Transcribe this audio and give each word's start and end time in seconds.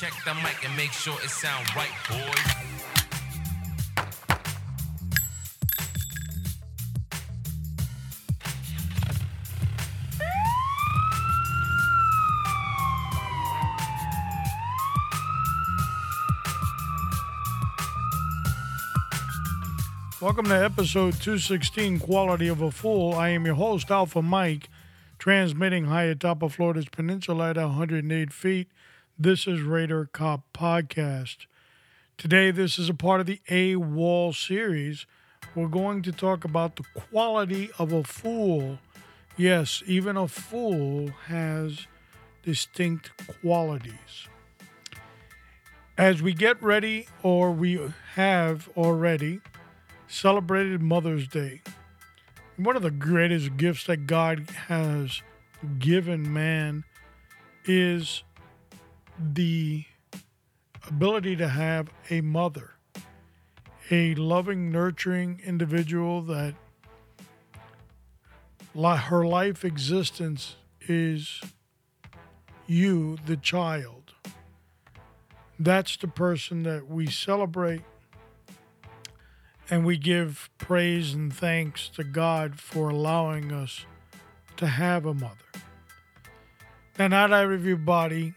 Check 0.00 0.14
the 0.24 0.32
mic 0.32 0.64
and 0.66 0.74
make 0.78 0.92
sure 0.92 1.12
it 1.22 1.28
sound 1.28 1.76
right, 1.76 1.90
boys. 2.08 2.24
Welcome 20.22 20.46
to 20.46 20.54
episode 20.54 21.12
216 21.20 21.98
Quality 21.98 22.48
of 22.48 22.62
a 22.62 22.70
Fool. 22.70 23.12
I 23.12 23.28
am 23.28 23.44
your 23.44 23.56
host, 23.56 23.90
Alpha 23.90 24.22
Mike, 24.22 24.70
transmitting 25.18 25.84
high 25.84 26.04
atop 26.04 26.42
of 26.42 26.54
Florida's 26.54 26.88
peninsula 26.88 27.50
at 27.50 27.58
108 27.58 28.32
feet. 28.32 28.70
This 29.22 29.46
is 29.46 29.60
Raider 29.60 30.08
Cop 30.10 30.50
Podcast. 30.54 31.44
Today, 32.16 32.50
this 32.50 32.78
is 32.78 32.88
a 32.88 32.94
part 32.94 33.20
of 33.20 33.26
the 33.26 33.42
AWOL 33.50 34.34
series. 34.34 35.04
We're 35.54 35.68
going 35.68 36.00
to 36.04 36.10
talk 36.10 36.42
about 36.42 36.76
the 36.76 36.84
quality 36.94 37.68
of 37.78 37.92
a 37.92 38.02
fool. 38.02 38.78
Yes, 39.36 39.82
even 39.84 40.16
a 40.16 40.26
fool 40.26 41.10
has 41.26 41.86
distinct 42.42 43.10
qualities. 43.42 44.26
As 45.98 46.22
we 46.22 46.32
get 46.32 46.62
ready, 46.62 47.06
or 47.22 47.52
we 47.52 47.78
have 48.14 48.70
already, 48.74 49.42
celebrated 50.08 50.80
Mother's 50.80 51.28
Day. 51.28 51.60
One 52.56 52.74
of 52.74 52.80
the 52.80 52.90
greatest 52.90 53.58
gifts 53.58 53.84
that 53.84 54.06
God 54.06 54.48
has 54.68 55.20
given 55.78 56.32
man 56.32 56.84
is 57.66 58.22
the 59.20 59.84
ability 60.88 61.36
to 61.36 61.48
have 61.48 61.90
a 62.08 62.20
mother, 62.22 62.72
a 63.90 64.14
loving, 64.14 64.72
nurturing 64.72 65.40
individual 65.44 66.22
that 66.22 66.54
her 68.74 69.26
life 69.26 69.64
existence 69.64 70.56
is 70.88 71.40
you, 72.66 73.18
the 73.26 73.36
child. 73.36 74.14
That's 75.58 75.96
the 75.96 76.08
person 76.08 76.62
that 76.62 76.88
we 76.88 77.06
celebrate 77.06 77.82
and 79.68 79.84
we 79.84 79.98
give 79.98 80.48
praise 80.56 81.12
and 81.12 81.32
thanks 81.32 81.88
to 81.90 82.02
God 82.02 82.58
for 82.58 82.88
allowing 82.88 83.52
us 83.52 83.84
to 84.56 84.66
have 84.66 85.04
a 85.04 85.14
mother. 85.14 85.36
Now, 86.98 87.08
not 87.08 87.32
everybody 87.32 88.32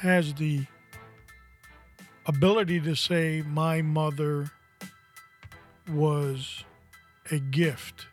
has 0.00 0.32
the 0.34 0.64
ability 2.24 2.80
to 2.80 2.94
say, 2.94 3.42
My 3.46 3.82
mother 3.82 4.50
was 5.86 6.64
a 7.30 7.38
gift, 7.38 8.06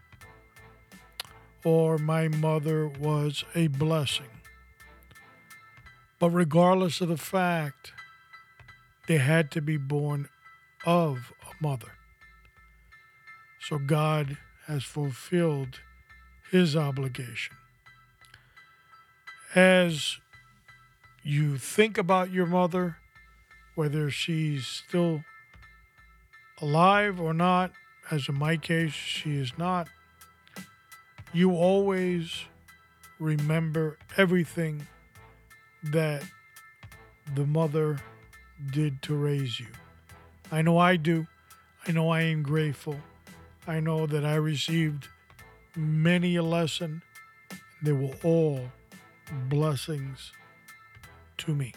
or 1.63 1.97
my 1.97 2.27
mother 2.27 2.89
was 2.89 3.45
a 3.55 3.67
blessing. 3.67 4.27
But 6.19 6.31
regardless 6.31 6.99
of 6.99 7.07
the 7.07 7.17
fact, 7.17 7.93
they 9.07 9.17
had 9.17 9.49
to 9.51 9.61
be 9.61 9.77
born 9.77 10.27
of 10.85 11.31
a 11.43 11.63
mother. 11.63 11.93
So 13.61 13.77
God 13.77 14.37
has 14.65 14.83
fulfilled 14.83 15.79
his 16.51 16.75
obligation. 16.75 17.55
As 19.55 20.19
you 21.27 21.57
think 21.57 21.97
about 21.97 22.31
your 22.31 22.45
mother, 22.45 22.95
whether 23.75 24.09
she's 24.09 24.65
still 24.65 25.25
alive 26.61 27.19
or 27.19 27.33
not, 27.33 27.73
as 28.09 28.29
in 28.29 28.35
my 28.39 28.55
case, 28.55 28.93
she 28.93 29.35
is 29.35 29.51
not, 29.57 29.89
you 31.33 31.51
always 31.51 32.45
remember 33.19 33.97
everything 34.15 34.87
that 35.83 36.23
the 37.35 37.45
mother 37.45 37.99
did 38.71 39.01
to 39.01 39.13
raise 39.13 39.59
you. 39.59 39.67
I 40.49 40.61
know 40.61 40.77
I 40.77 40.95
do. 40.95 41.27
I 41.85 41.91
know 41.91 42.09
I 42.09 42.21
am 42.21 42.41
grateful. 42.41 42.95
I 43.67 43.81
know 43.81 44.07
that 44.07 44.23
I 44.23 44.35
received 44.35 45.09
many 45.75 46.37
a 46.37 46.43
lesson. 46.43 47.01
They 47.83 47.91
were 47.91 48.15
all 48.23 48.71
blessings 49.49 50.31
to 51.37 51.53
me. 51.53 51.73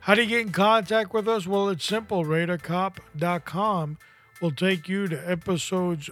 How 0.00 0.14
do 0.14 0.22
you 0.22 0.28
get 0.28 0.40
in 0.40 0.52
contact 0.52 1.12
with 1.12 1.28
us? 1.28 1.46
Well, 1.46 1.68
it's 1.68 1.84
simple. 1.84 2.24
RadarCop.com 2.24 3.98
will 4.40 4.52
take 4.52 4.88
you 4.88 5.06
to 5.08 5.30
episodes 5.30 6.08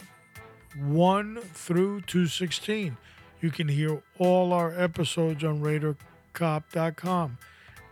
1 0.78 1.41
through 1.54 2.03
216. 2.03 2.99
You 3.41 3.50
can 3.50 3.69
hear 3.69 4.03
all 4.19 4.53
our 4.53 4.78
episodes 4.78 5.43
on 5.44 5.62
RadarCop.com. 5.62 7.38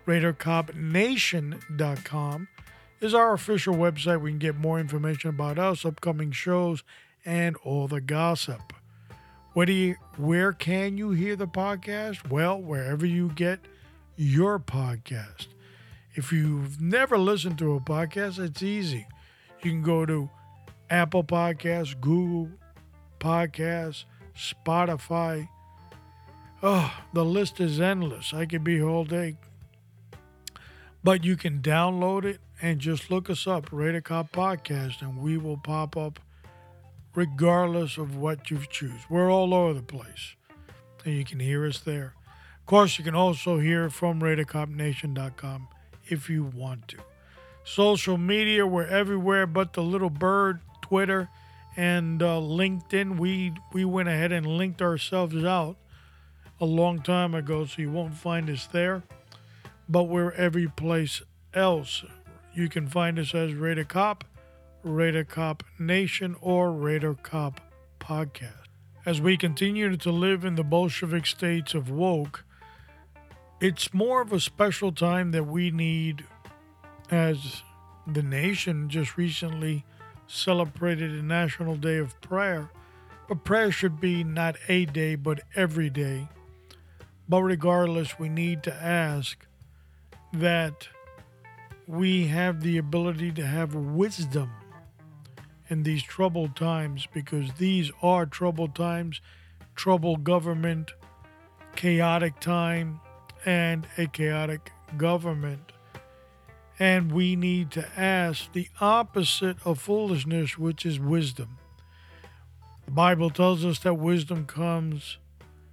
RadarCopNation.com 0.06 2.48
is 3.00 3.14
our 3.14 3.32
official 3.32 3.74
website. 3.74 4.20
We 4.20 4.32
can 4.32 4.38
get 4.38 4.56
more 4.56 4.78
information 4.78 5.30
about 5.30 5.58
us, 5.58 5.86
upcoming 5.86 6.32
shows, 6.32 6.84
and 7.24 7.56
all 7.64 7.88
the 7.88 8.02
gossip. 8.02 8.74
Where, 9.54 9.66
do 9.66 9.72
you, 9.72 9.94
where 10.16 10.52
can 10.52 10.98
you 10.98 11.12
hear 11.12 11.36
the 11.36 11.46
podcast? 11.46 12.28
Well, 12.28 12.60
wherever 12.60 13.06
you 13.06 13.28
get 13.28 13.60
your 14.16 14.58
podcast. 14.58 15.46
If 16.14 16.32
you've 16.32 16.80
never 16.80 17.16
listened 17.16 17.58
to 17.58 17.74
a 17.74 17.80
podcast, 17.80 18.40
it's 18.40 18.64
easy. 18.64 19.06
You 19.62 19.70
can 19.70 19.82
go 19.82 20.04
to 20.06 20.28
Apple 20.90 21.22
Podcasts, 21.22 21.98
Google 22.00 22.50
Podcasts, 23.20 24.06
Spotify. 24.36 25.48
Oh, 26.60 26.92
the 27.12 27.24
list 27.24 27.60
is 27.60 27.80
endless. 27.80 28.34
I 28.34 28.46
could 28.46 28.64
be 28.64 28.78
here 28.78 28.88
all 28.88 29.04
day. 29.04 29.36
But 31.04 31.22
you 31.22 31.36
can 31.36 31.60
download 31.60 32.24
it 32.24 32.40
and 32.60 32.80
just 32.80 33.08
look 33.08 33.30
us 33.30 33.46
up, 33.46 33.68
Raider 33.70 34.00
Cop 34.00 34.32
Podcast, 34.32 35.00
and 35.00 35.18
we 35.18 35.38
will 35.38 35.58
pop 35.58 35.96
up 35.96 36.18
regardless 37.14 37.96
of 37.96 38.16
what 38.16 38.50
you 38.50 38.58
choose. 38.68 39.02
We're 39.08 39.30
all 39.30 39.54
over 39.54 39.74
the 39.74 39.82
place, 39.82 40.34
and 41.04 41.14
you 41.14 41.24
can 41.24 41.40
hear 41.40 41.66
us 41.66 41.78
there. 41.78 42.14
Of 42.60 42.66
course, 42.66 42.98
you 42.98 43.04
can 43.04 43.14
also 43.14 43.58
hear 43.58 43.90
from 43.90 44.20
RaiderCopNation.com 44.20 45.68
if 46.06 46.28
you 46.28 46.44
want 46.44 46.88
to. 46.88 46.98
Social 47.62 48.18
media, 48.18 48.66
we're 48.66 48.86
everywhere 48.86 49.46
but 49.46 49.72
the 49.72 49.82
little 49.82 50.10
bird, 50.10 50.60
Twitter, 50.82 51.28
and 51.76 52.22
uh, 52.22 52.36
LinkedIn. 52.40 53.18
We 53.18 53.52
we 53.72 53.84
went 53.84 54.08
ahead 54.08 54.32
and 54.32 54.46
linked 54.46 54.82
ourselves 54.82 55.44
out 55.44 55.76
a 56.60 56.64
long 56.64 57.02
time 57.02 57.34
ago, 57.34 57.64
so 57.64 57.82
you 57.82 57.90
won't 57.90 58.14
find 58.14 58.48
us 58.50 58.66
there. 58.66 59.02
But 59.88 60.04
we're 60.04 60.32
every 60.32 60.68
place 60.68 61.22
else. 61.52 62.04
You 62.54 62.68
can 62.68 62.88
find 62.88 63.18
us 63.18 63.34
as 63.34 63.54
Raider 63.54 63.84
Cop, 63.84 64.24
Raider 64.84 65.24
Cop 65.24 65.62
Nation, 65.78 66.36
or 66.42 66.70
Raider 66.70 67.14
Cop 67.14 67.58
Podcast. 67.98 68.68
As 69.06 69.18
we 69.18 69.38
continue 69.38 69.96
to 69.96 70.10
live 70.10 70.44
in 70.44 70.56
the 70.56 70.62
Bolshevik 70.62 71.24
states 71.24 71.72
of 71.72 71.88
woke, 71.88 72.44
it's 73.62 73.94
more 73.94 74.20
of 74.20 74.30
a 74.30 74.38
special 74.38 74.92
time 74.92 75.30
that 75.30 75.44
we 75.44 75.70
need 75.70 76.24
as 77.10 77.62
the 78.06 78.22
nation 78.22 78.90
just 78.90 79.16
recently 79.16 79.86
celebrated 80.26 81.12
a 81.12 81.22
National 81.22 81.76
Day 81.76 81.96
of 81.96 82.20
Prayer. 82.20 82.70
But 83.26 83.42
prayer 83.42 83.72
should 83.72 84.00
be 84.00 84.22
not 84.22 84.56
a 84.68 84.84
day, 84.84 85.14
but 85.14 85.40
every 85.56 85.88
day. 85.88 86.28
But 87.26 87.42
regardless, 87.42 88.18
we 88.18 88.28
need 88.28 88.62
to 88.64 88.74
ask 88.74 89.46
that 90.34 90.88
we 91.86 92.26
have 92.26 92.60
the 92.60 92.76
ability 92.76 93.32
to 93.32 93.46
have 93.46 93.74
wisdom 93.74 94.50
in 95.68 95.82
these 95.82 96.02
troubled 96.02 96.56
times 96.56 97.06
because 97.12 97.52
these 97.54 97.90
are 98.02 98.26
troubled 98.26 98.74
times, 98.74 99.20
troubled 99.74 100.24
government, 100.24 100.92
chaotic 101.76 102.38
time, 102.40 103.00
and 103.44 103.86
a 103.98 104.06
chaotic 104.06 104.72
government. 104.96 105.72
And 106.78 107.12
we 107.12 107.36
need 107.36 107.70
to 107.72 107.88
ask 107.98 108.52
the 108.52 108.68
opposite 108.80 109.56
of 109.64 109.78
foolishness, 109.78 110.58
which 110.58 110.84
is 110.84 110.98
wisdom. 110.98 111.58
The 112.84 112.90
Bible 112.90 113.30
tells 113.30 113.64
us 113.64 113.78
that 113.80 113.94
wisdom 113.94 114.44
comes 114.46 115.18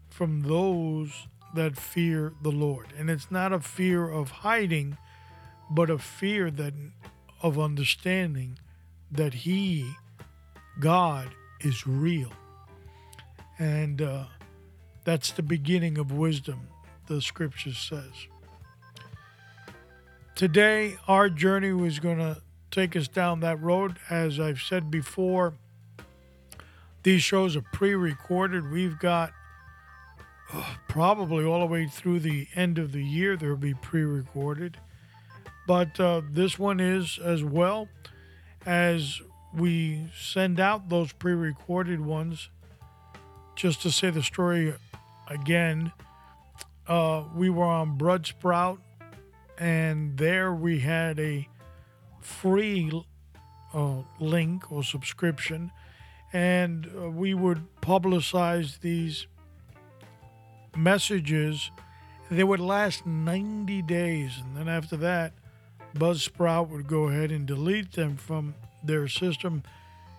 from 0.10 0.44
those 0.44 1.28
that 1.54 1.78
fear 1.78 2.34
the 2.42 2.52
Lord. 2.52 2.88
And 2.98 3.10
it's 3.10 3.32
not 3.32 3.52
a 3.52 3.60
fear 3.60 4.08
of 4.08 4.32
hiding, 4.32 4.98
but 5.70 5.90
a 5.90 5.98
fear 5.98 6.50
that 6.52 6.74
of 7.42 7.60
understanding 7.60 8.60
that 9.12 9.34
He, 9.34 9.92
God, 10.80 11.30
is 11.60 11.86
real. 11.86 12.32
And 13.60 14.02
uh, 14.02 14.26
that's 15.04 15.32
the 15.32 15.44
beginning 15.44 15.98
of 15.98 16.12
wisdom, 16.12 16.68
the 17.08 17.22
scripture 17.22 17.74
says. 17.74 18.28
today, 20.36 20.98
our 21.08 21.30
journey 21.30 21.74
was 21.74 22.00
going 22.00 22.18
to 22.18 22.42
take 22.72 22.96
us 22.96 23.08
down 23.08 23.42
that 23.42 23.62
road. 23.62 23.98
As 24.10 24.40
I've 24.40 24.62
said 24.62 24.90
before, 24.90 25.54
these 27.04 27.22
shows 27.22 27.56
are 27.56 27.64
pre 27.74 27.94
recorded. 27.96 28.72
We've 28.72 28.98
got 28.98 29.34
uh, 30.54 30.76
probably 30.88 31.46
all 31.46 31.60
the 31.60 31.66
way 31.66 31.88
through 31.88 32.20
the 32.20 32.48
end 32.56 32.78
of 32.78 32.92
the 32.92 33.04
year, 33.04 33.36
they'll 33.38 33.56
be 33.56 33.74
pre 33.74 34.04
recorded. 34.04 34.78
But 35.68 36.00
uh, 36.00 36.22
this 36.30 36.58
one 36.58 36.80
is 36.80 37.20
as 37.24 37.44
well 37.44 37.88
as 38.66 39.22
we 39.54 40.10
send 40.18 40.60
out 40.60 40.90
those 40.90 41.12
pre 41.14 41.34
recorded 41.34 42.02
ones. 42.02 42.50
Just 43.56 43.82
to 43.82 43.92
say 43.92 44.10
the 44.10 44.24
story 44.24 44.74
again, 45.28 45.92
uh, 46.88 47.24
we 47.36 47.50
were 47.50 47.66
on 47.66 47.98
Buzzsprout, 47.98 48.80
and 49.58 50.18
there 50.18 50.54
we 50.54 50.80
had 50.80 51.20
a 51.20 51.48
free 52.22 52.92
uh, 53.74 54.02
link 54.20 54.72
or 54.72 54.84
subscription, 54.84 55.72
and 56.34 56.90
uh, 56.98 57.10
we 57.10 57.34
would 57.34 57.64
publicize 57.82 58.80
these 58.80 59.28
messages. 60.76 61.72
They 62.30 62.44
would 62.44 62.62
last 62.62 63.06
90 63.06 63.82
days, 63.84 64.32
and 64.42 64.56
then 64.56 64.70
after 64.70 64.96
that, 64.98 65.34
Buzzsprout 65.96 66.70
would 66.70 66.88
go 66.88 67.10
ahead 67.10 67.32
and 67.32 67.46
delete 67.46 67.94
them 67.94 68.18
from 68.18 68.56
their 68.84 69.08
system. 69.08 69.64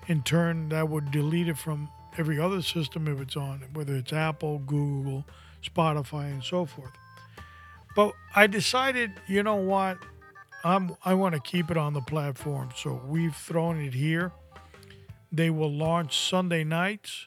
In 0.07 0.23
turn, 0.23 0.69
that 0.71 0.89
would 0.89 1.11
delete 1.11 1.49
it 1.49 1.59
from 1.59 1.89
every 2.19 2.39
other 2.39 2.63
system 2.63 3.09
if 3.09 3.21
it's 3.21 3.37
on, 3.37 3.63
whether 3.73 3.95
it's 3.95 4.13
Apple, 4.13 4.59
Google, 4.59 5.25
Spotify, 5.63 6.25
and 6.33 6.43
so 6.43 6.67
forth. 6.67 6.93
But 7.95 8.13
I 8.35 8.47
decided, 8.47 9.13
you 9.27 9.43
know 9.43 9.57
what? 9.57 9.99
I'm, 10.65 10.97
I 11.05 11.15
want 11.15 11.35
to 11.35 11.41
keep 11.41 11.71
it 11.71 11.77
on 11.77 11.93
the 11.93 12.01
platform. 12.01 12.71
So 12.77 13.01
we've 13.07 13.35
thrown 13.35 13.81
it 13.81 13.95
here. 13.95 14.33
They 15.31 15.51
will 15.51 15.73
launch 15.73 16.19
Sunday 16.19 16.65
nights. 16.65 17.27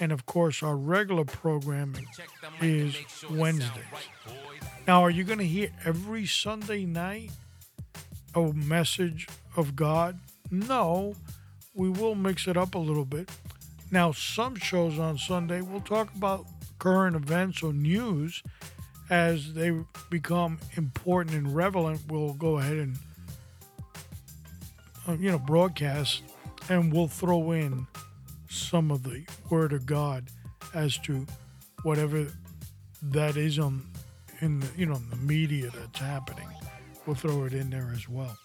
And 0.00 0.12
of 0.12 0.26
course, 0.26 0.62
our 0.62 0.76
regular 0.76 1.24
programming 1.24 2.06
is 2.60 2.96
Wednesdays. 3.30 3.84
Now, 4.86 5.02
are 5.02 5.10
you 5.10 5.24
going 5.24 5.38
to 5.38 5.46
hear 5.46 5.70
every 5.84 6.26
Sunday 6.26 6.84
night 6.84 7.30
a 8.34 8.52
message 8.52 9.28
of 9.56 9.76
God? 9.76 10.18
No, 10.50 11.14
we 11.74 11.88
will 11.88 12.14
mix 12.14 12.46
it 12.46 12.56
up 12.56 12.74
a 12.74 12.78
little 12.78 13.04
bit. 13.04 13.30
Now, 13.90 14.12
some 14.12 14.56
shows 14.56 14.98
on 14.98 15.18
Sunday 15.18 15.60
will 15.60 15.80
talk 15.80 16.14
about 16.14 16.46
current 16.78 17.14
events 17.14 17.62
or 17.62 17.72
news 17.72 18.42
as 19.10 19.52
they 19.54 19.72
become 20.10 20.58
important 20.76 21.36
and 21.36 21.54
relevant. 21.54 22.00
We'll 22.08 22.34
go 22.34 22.58
ahead 22.58 22.76
and 22.78 22.98
uh, 25.06 25.12
you 25.12 25.30
know 25.30 25.38
broadcast, 25.38 26.22
and 26.68 26.92
we'll 26.92 27.08
throw 27.08 27.52
in 27.52 27.86
some 28.48 28.90
of 28.90 29.02
the 29.02 29.24
Word 29.50 29.72
of 29.72 29.86
God 29.86 30.24
as 30.74 30.96
to 30.98 31.26
whatever 31.82 32.26
that 33.02 33.36
is 33.36 33.58
on 33.58 33.86
in 34.40 34.60
the 34.60 34.68
you 34.76 34.86
know 34.86 35.00
the 35.10 35.16
media 35.16 35.70
that's 35.74 35.98
happening. 35.98 36.48
We'll 37.06 37.16
throw 37.16 37.44
it 37.44 37.52
in 37.52 37.70
there 37.70 37.90
as 37.94 38.08
well. 38.08 38.36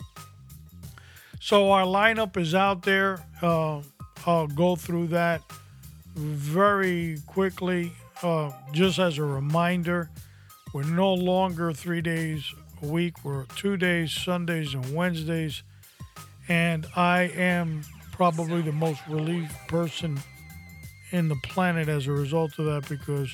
So 1.40 1.72
our 1.72 1.84
lineup 1.84 2.38
is 2.38 2.56
out 2.56 2.84
there. 2.84 3.20
Uh, 3.42 3.82
I'll 4.26 4.48
go 4.48 4.76
through 4.76 5.08
that 5.08 5.42
very 6.16 7.20
quickly, 7.28 7.94
uh, 8.24 8.52
just 8.74 9.00
as 9.00 9.18
a 9.18 9.24
reminder. 9.24 10.10
We're 10.74 10.84
no 10.84 11.14
longer 11.14 11.72
three 11.74 12.02
days 12.02 12.54
a 12.82 12.88
week. 12.88 13.24
We're 13.24 13.46
two 13.56 13.78
days, 13.78 14.12
Sundays 14.12 14.74
and 14.74 14.94
Wednesdays. 14.94 15.64
And 16.50 16.88
I 16.96 17.24
am 17.36 17.84
probably 18.12 18.62
the 18.62 18.72
most 18.72 19.02
relieved 19.08 19.54
person 19.68 20.20
in 21.12 21.30
the 21.30 21.38
planet 21.44 21.88
as 21.88 22.08
a 22.08 22.12
result 22.12 22.58
of 22.60 22.66
that 22.66 22.90
because 22.90 23.34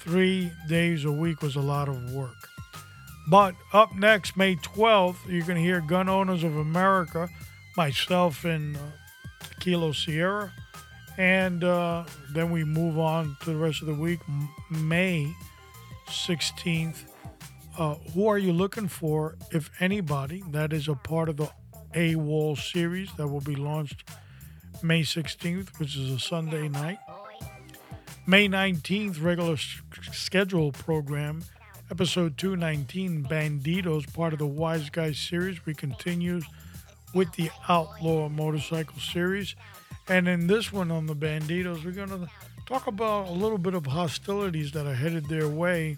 three 0.00 0.50
days 0.68 1.04
a 1.04 1.12
week 1.12 1.42
was 1.42 1.56
a 1.56 1.60
lot 1.60 1.88
of 1.88 2.12
work. 2.12 2.48
But 3.30 3.54
up 3.74 3.94
next, 3.94 4.36
May 4.36 4.56
12th, 4.56 5.28
you're 5.28 5.44
going 5.44 5.56
to 5.56 5.62
hear 5.62 5.80
Gun 5.82 6.08
Owners 6.08 6.44
of 6.44 6.56
America, 6.56 7.28
myself 7.76 8.44
and 8.44 8.76
uh, 8.76 8.80
Kilo 9.60 9.92
Sierra. 9.92 10.52
And 11.18 11.62
uh, 11.62 12.04
then 12.32 12.50
we 12.50 12.64
move 12.64 12.98
on 12.98 13.36
to 13.40 13.50
the 13.50 13.56
rest 13.56 13.82
of 13.82 13.88
the 13.88 13.94
week. 13.94 14.20
May 14.70 15.34
16th. 16.06 17.04
Uh, 17.76 17.96
who 18.14 18.28
are 18.28 18.38
you 18.38 18.52
looking 18.52 18.88
for, 18.88 19.36
if 19.52 19.70
anybody? 19.78 20.42
That 20.50 20.72
is 20.72 20.88
a 20.88 20.94
part 20.94 21.28
of 21.28 21.36
the 21.36 21.50
AWOL 21.94 22.56
series 22.56 23.10
that 23.16 23.28
will 23.28 23.40
be 23.40 23.56
launched 23.56 24.08
May 24.82 25.02
16th, 25.02 25.78
which 25.78 25.96
is 25.96 26.10
a 26.10 26.18
Sunday 26.18 26.68
night. 26.68 26.98
May 28.26 28.48
19th, 28.48 29.22
regular 29.22 29.56
schedule 30.12 30.72
program, 30.72 31.42
episode 31.90 32.36
219, 32.36 33.24
Banditos, 33.24 34.12
part 34.12 34.34
of 34.34 34.38
the 34.38 34.46
Wise 34.46 34.90
Guys 34.90 35.18
series. 35.18 35.64
We 35.64 35.72
continue 35.72 36.42
with 37.14 37.32
the 37.32 37.50
Outlaw 37.66 38.28
Motorcycle 38.28 39.00
series. 39.00 39.56
And 40.06 40.28
in 40.28 40.46
this 40.46 40.70
one 40.70 40.90
on 40.90 41.06
the 41.06 41.16
Banditos, 41.16 41.84
we're 41.84 41.92
going 41.92 42.10
to 42.10 42.28
talk 42.66 42.86
about 42.88 43.28
a 43.28 43.32
little 43.32 43.56
bit 43.56 43.72
of 43.72 43.86
hostilities 43.86 44.72
that 44.72 44.86
are 44.86 44.94
headed 44.94 45.28
their 45.28 45.48
way. 45.48 45.96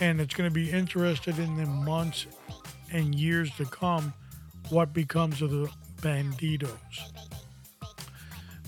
And 0.00 0.18
it's 0.18 0.34
going 0.34 0.48
to 0.48 0.54
be 0.54 0.70
interested 0.70 1.38
in 1.38 1.56
the 1.56 1.66
months 1.66 2.26
and 2.90 3.14
years 3.14 3.54
to 3.56 3.66
come 3.66 4.14
what 4.70 4.94
becomes 4.94 5.42
of 5.42 5.50
the 5.50 5.68
Banditos. 6.00 6.70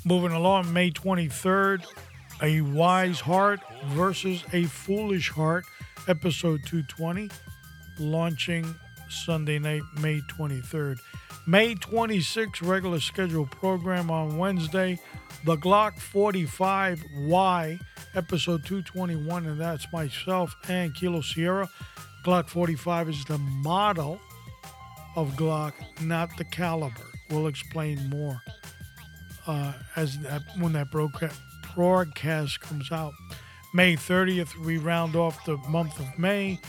Moving 0.05 0.32
along, 0.32 0.70
May 0.75 0.91
23rd, 0.91 1.87
A 2.43 2.61
Wise 2.61 3.20
Heart 3.20 3.61
versus 3.87 4.44
A 4.52 4.64
Foolish 4.64 5.31
Heart, 5.31 5.64
episode 6.08 6.64
220, 6.64 7.30
launching 7.98 8.74
Sunday 9.08 9.58
night, 9.58 9.82
May 10.00 10.20
23rd. 10.22 10.98
May 11.46 11.74
26th, 11.74 12.66
regular 12.66 13.00
scheduled 13.00 13.50
program 13.50 14.10
on 14.10 14.38
Wednesday, 14.38 14.98
the 15.44 15.56
Glock 15.56 15.98
45Y, 15.98 17.81
episode 18.14 18.64
221, 18.64 19.46
and 19.46 19.60
that's 19.60 19.86
myself 19.93 20.55
and 20.69 20.94
Kilo 20.94 21.20
Sierra. 21.20 21.69
Glock 22.24 22.48
45 22.48 23.10
is 23.10 23.24
the 23.26 23.38
model 23.38 24.19
of 25.17 25.32
Glock, 25.32 25.74
not 26.00 26.31
the 26.38 26.44
caliber. 26.44 27.05
We'll 27.31 27.46
explain 27.46 28.08
more 28.08 28.40
uh, 29.46 29.72
as 29.96 30.19
that 30.20 30.43
when 30.58 30.72
that 30.72 30.90
broadcast, 30.90 31.40
broadcast 31.74 32.60
comes 32.60 32.90
out. 32.90 33.12
May 33.76 33.96
30th, 33.96 34.54
we 34.64 34.78
round 34.78 35.16
off 35.16 35.44
the 35.46 35.56
month 35.69 35.98
of 35.98 36.16
May 36.16 36.60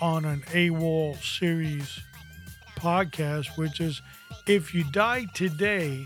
on 0.00 0.24
an 0.24 0.40
AWOL 0.54 1.22
series 1.22 2.00
podcast, 2.78 3.58
which 3.58 3.78
is 3.78 4.00
if 4.46 4.72
you 4.72 4.84
die 4.90 5.26
today, 5.34 6.02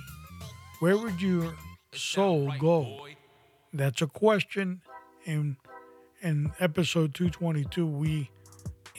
where 0.80 0.98
would 0.98 1.22
your 1.22 1.54
soul 1.92 2.52
go? 2.58 3.06
That's 3.72 4.02
a 4.02 4.08
question. 4.08 4.80
And 5.24 5.54
in 6.20 6.50
episode 6.58 7.14
222, 7.14 7.86
we 7.86 8.28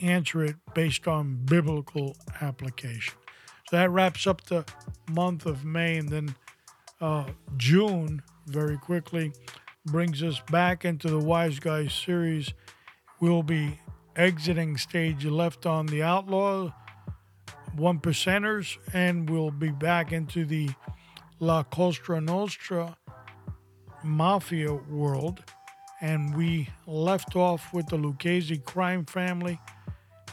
answer 0.00 0.42
it 0.42 0.56
based 0.72 1.06
on 1.06 1.44
biblical 1.44 2.16
application. 2.40 3.12
So 3.68 3.76
that 3.76 3.90
wraps 3.90 4.26
up 4.26 4.46
the 4.46 4.64
month 5.10 5.44
of 5.44 5.66
May, 5.66 5.98
and 5.98 6.08
then 6.08 6.34
uh, 6.98 7.26
June 7.58 8.22
very 8.46 8.78
quickly 8.78 9.34
brings 9.86 10.22
us 10.22 10.40
back 10.50 10.84
into 10.84 11.08
the 11.08 11.18
Wise 11.18 11.58
Guys 11.58 11.92
series. 11.92 12.52
We'll 13.20 13.42
be 13.42 13.80
exiting 14.16 14.76
stage 14.76 15.24
left 15.24 15.66
on 15.66 15.86
the 15.86 16.02
Outlaw 16.02 16.72
one 17.76 17.98
percenters, 17.98 18.78
and 18.92 19.28
we'll 19.28 19.50
be 19.50 19.70
back 19.70 20.12
into 20.12 20.44
the 20.44 20.70
La 21.38 21.62
Cosa 21.62 22.20
Nostra 22.20 22.96
mafia 24.02 24.72
world. 24.74 25.44
And 26.00 26.34
we 26.34 26.68
left 26.86 27.36
off 27.36 27.72
with 27.74 27.86
the 27.88 27.98
Lucchese 27.98 28.58
crime 28.58 29.04
family, 29.04 29.60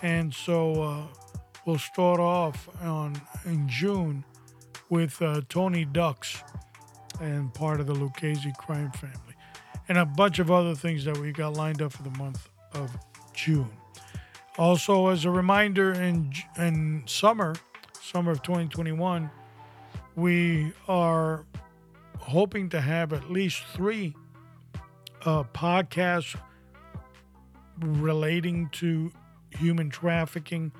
and 0.01 0.33
so 0.33 0.81
uh, 0.81 1.01
we'll 1.65 1.77
start 1.77 2.21
off 2.21 2.69
on 2.81 3.21
in 3.45 3.67
June 3.67 4.23
with 4.89 5.21
uh, 5.21 5.41
Tony 5.49 5.83
Ducks 5.83 6.41
and 7.19 7.53
part 7.53 7.81
of 7.81 7.87
the 7.87 7.93
Lucchese 7.93 8.53
crime 8.57 8.91
family, 8.91 9.26
and 9.89 9.97
a 9.97 10.05
bunch 10.05 10.39
of 10.39 10.51
other 10.51 10.75
things 10.75 11.05
that 11.05 11.17
we 11.17 11.31
got 11.31 11.53
lined 11.53 11.81
up 11.81 11.93
for 11.93 12.03
the 12.03 12.17
month 12.17 12.49
of 12.73 12.95
June. 13.33 13.71
Also, 14.57 15.07
as 15.07 15.25
a 15.25 15.29
reminder, 15.29 15.93
in 15.93 16.33
in 16.57 17.03
summer, 17.05 17.55
summer 18.01 18.31
of 18.31 18.41
2021, 18.41 19.29
we 20.15 20.73
are 20.87 21.45
hoping 22.19 22.69
to 22.69 22.81
have 22.81 23.13
at 23.13 23.29
least 23.29 23.63
three 23.73 24.15
uh, 25.25 25.43
podcasts 25.53 26.35
relating 27.79 28.67
to 28.69 29.11
human 29.51 29.89
trafficking 29.89 30.71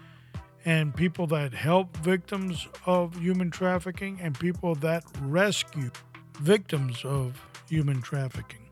and 0.66 0.94
people 0.96 1.28
that 1.28 1.54
help 1.54 1.96
victims 1.98 2.68
of 2.86 3.16
human 3.18 3.50
trafficking 3.50 4.20
and 4.22 4.38
people 4.38 4.76
that 4.76 5.04
rescue 5.22 5.90
victims 6.42 7.06
of 7.06 7.42
human 7.70 8.02
trafficking. 8.02 8.67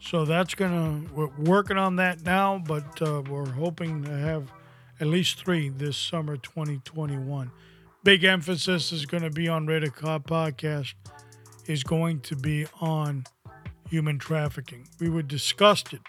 So 0.00 0.24
that's 0.24 0.54
gonna 0.54 1.02
we're 1.14 1.28
working 1.38 1.76
on 1.76 1.96
that 1.96 2.24
now, 2.24 2.62
but 2.66 3.02
uh, 3.02 3.22
we're 3.28 3.50
hoping 3.50 4.04
to 4.04 4.16
have 4.16 4.52
at 5.00 5.06
least 5.06 5.38
three 5.38 5.68
this 5.68 5.96
summer 5.96 6.36
2021. 6.36 7.50
Big 8.04 8.24
emphasis 8.24 8.92
is 8.92 9.06
going 9.06 9.22
to 9.22 9.30
be 9.30 9.48
on 9.48 9.66
Radar 9.66 9.90
Cop 9.90 10.26
podcast 10.26 10.94
is 11.66 11.84
going 11.84 12.20
to 12.20 12.34
be 12.34 12.66
on 12.80 13.24
human 13.90 14.18
trafficking. 14.18 14.88
We 14.98 15.10
were 15.10 15.22
disgusted, 15.22 16.00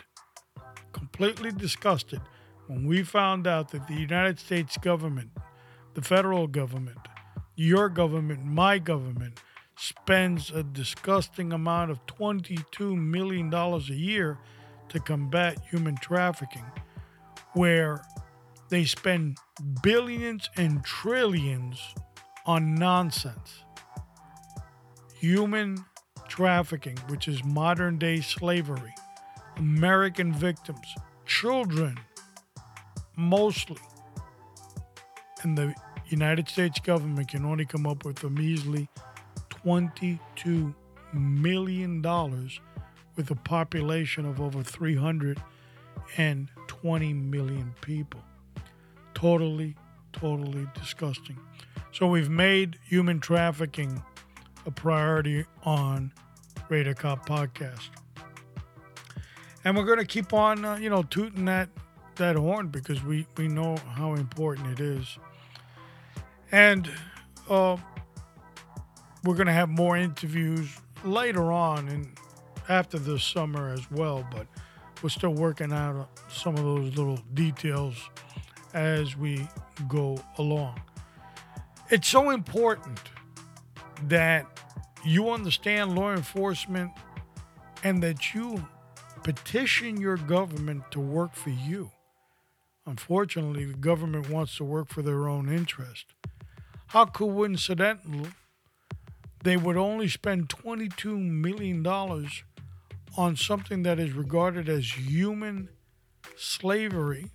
completely 0.93 1.51
disgusted, 1.51 2.21
when 2.67 2.85
we 2.87 3.03
found 3.03 3.47
out 3.47 3.71
that 3.71 3.87
the 3.87 3.95
United 3.95 4.39
States 4.39 4.77
government, 4.77 5.31
the 5.95 6.01
federal 6.01 6.47
government, 6.47 6.99
your 7.55 7.89
government, 7.89 8.45
my 8.45 8.79
government, 8.79 9.41
spends 9.79 10.51
a 10.51 10.61
disgusting 10.61 11.53
amount 11.53 11.89
of 11.89 12.05
$22 12.05 12.97
million 12.97 13.53
a 13.53 13.79
year 13.93 14.37
to 14.89 14.99
combat 14.99 15.57
human 15.69 15.95
trafficking, 15.95 16.65
where 17.53 18.03
they 18.69 18.83
spend 18.83 19.37
billions 19.81 20.49
and 20.57 20.83
trillions 20.83 21.79
on 22.45 22.75
nonsense. 22.75 23.63
Human 25.15 25.85
trafficking, 26.27 26.97
which 27.07 27.27
is 27.27 27.43
modern 27.43 27.97
day 27.97 28.19
slavery, 28.19 28.93
American 29.57 30.33
victims, 30.33 30.93
children, 31.25 31.97
mostly. 33.15 33.81
And 35.43 35.57
the 35.57 35.73
United 36.07 36.49
States 36.49 36.79
government 36.79 37.29
can 37.29 37.45
only 37.45 37.65
come 37.65 37.87
up 37.87 38.03
with 38.03 38.23
a 38.23 38.29
measly 38.29 38.89
$22 39.65 40.73
million 41.13 42.01
with 43.15 43.31
a 43.31 43.35
population 43.35 44.25
of 44.25 44.39
over 44.39 44.63
320 44.63 47.13
million 47.13 47.73
people. 47.81 48.21
Totally, 49.13 49.75
totally 50.13 50.67
disgusting. 50.73 51.37
So 51.91 52.07
we've 52.07 52.29
made 52.29 52.79
human 52.87 53.19
trafficking 53.19 54.01
a 54.65 54.71
priority 54.71 55.45
on 55.63 56.13
Radar 56.69 56.93
Cop 56.93 57.27
podcast. 57.27 57.89
And 59.65 59.75
we're 59.75 59.85
going 59.85 59.99
to 59.99 60.05
keep 60.05 60.33
on, 60.33 60.63
uh, 60.63 60.77
you 60.77 60.89
know, 60.89 61.03
tooting 61.03 61.43
that 61.45 61.69
that 62.15 62.35
horn 62.35 62.67
because 62.67 63.01
we, 63.03 63.25
we 63.37 63.47
know 63.47 63.77
how 63.95 64.13
important 64.13 64.77
it 64.77 64.81
is. 64.81 65.17
And 66.51 66.89
uh, 67.49 67.77
we're 69.23 69.35
going 69.35 69.47
to 69.47 69.53
have 69.53 69.69
more 69.69 69.97
interviews 69.97 70.69
later 71.03 71.51
on 71.51 71.87
and 71.89 72.07
after 72.67 72.99
the 72.99 73.19
summer 73.19 73.73
as 73.73 73.89
well, 73.91 74.25
but 74.31 74.47
we're 75.01 75.09
still 75.09 75.33
working 75.33 75.71
out 75.73 76.09
some 76.29 76.55
of 76.55 76.63
those 76.63 76.95
little 76.95 77.19
details 77.33 77.95
as 78.73 79.17
we 79.17 79.47
go 79.87 80.21
along. 80.37 80.79
It's 81.89 82.07
so 82.07 82.29
important 82.29 82.99
that 84.07 84.45
you 85.03 85.31
understand 85.31 85.95
law 85.95 86.11
enforcement 86.11 86.91
and 87.83 88.03
that 88.03 88.33
you 88.33 88.67
petition 89.23 89.99
your 89.99 90.17
government 90.17 90.83
to 90.91 90.99
work 90.99 91.33
for 91.33 91.49
you. 91.49 91.91
Unfortunately, 92.85 93.65
the 93.65 93.73
government 93.73 94.29
wants 94.29 94.57
to 94.57 94.63
work 94.63 94.89
for 94.89 95.01
their 95.01 95.27
own 95.27 95.49
interest. 95.49 96.05
How 96.87 97.05
coincidental 97.05 98.27
they 99.43 99.57
would 99.57 99.77
only 99.77 100.07
spend 100.07 100.49
$22 100.49 101.17
million 101.17 101.85
on 103.17 103.35
something 103.35 103.83
that 103.83 103.99
is 103.99 104.13
regarded 104.13 104.69
as 104.69 104.91
human 104.93 105.69
slavery 106.37 107.31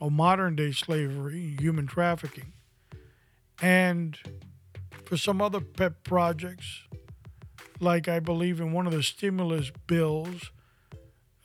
or 0.00 0.10
modern 0.10 0.56
day 0.56 0.72
slavery, 0.72 1.56
human 1.58 1.86
trafficking, 1.86 2.52
and 3.60 4.18
for 5.04 5.16
some 5.16 5.42
other 5.42 5.60
pet 5.60 6.04
projects, 6.04 6.84
like 7.80 8.08
I 8.08 8.20
believe 8.20 8.60
in 8.60 8.72
one 8.72 8.86
of 8.86 8.92
the 8.92 9.02
stimulus 9.02 9.72
bills, 9.86 10.50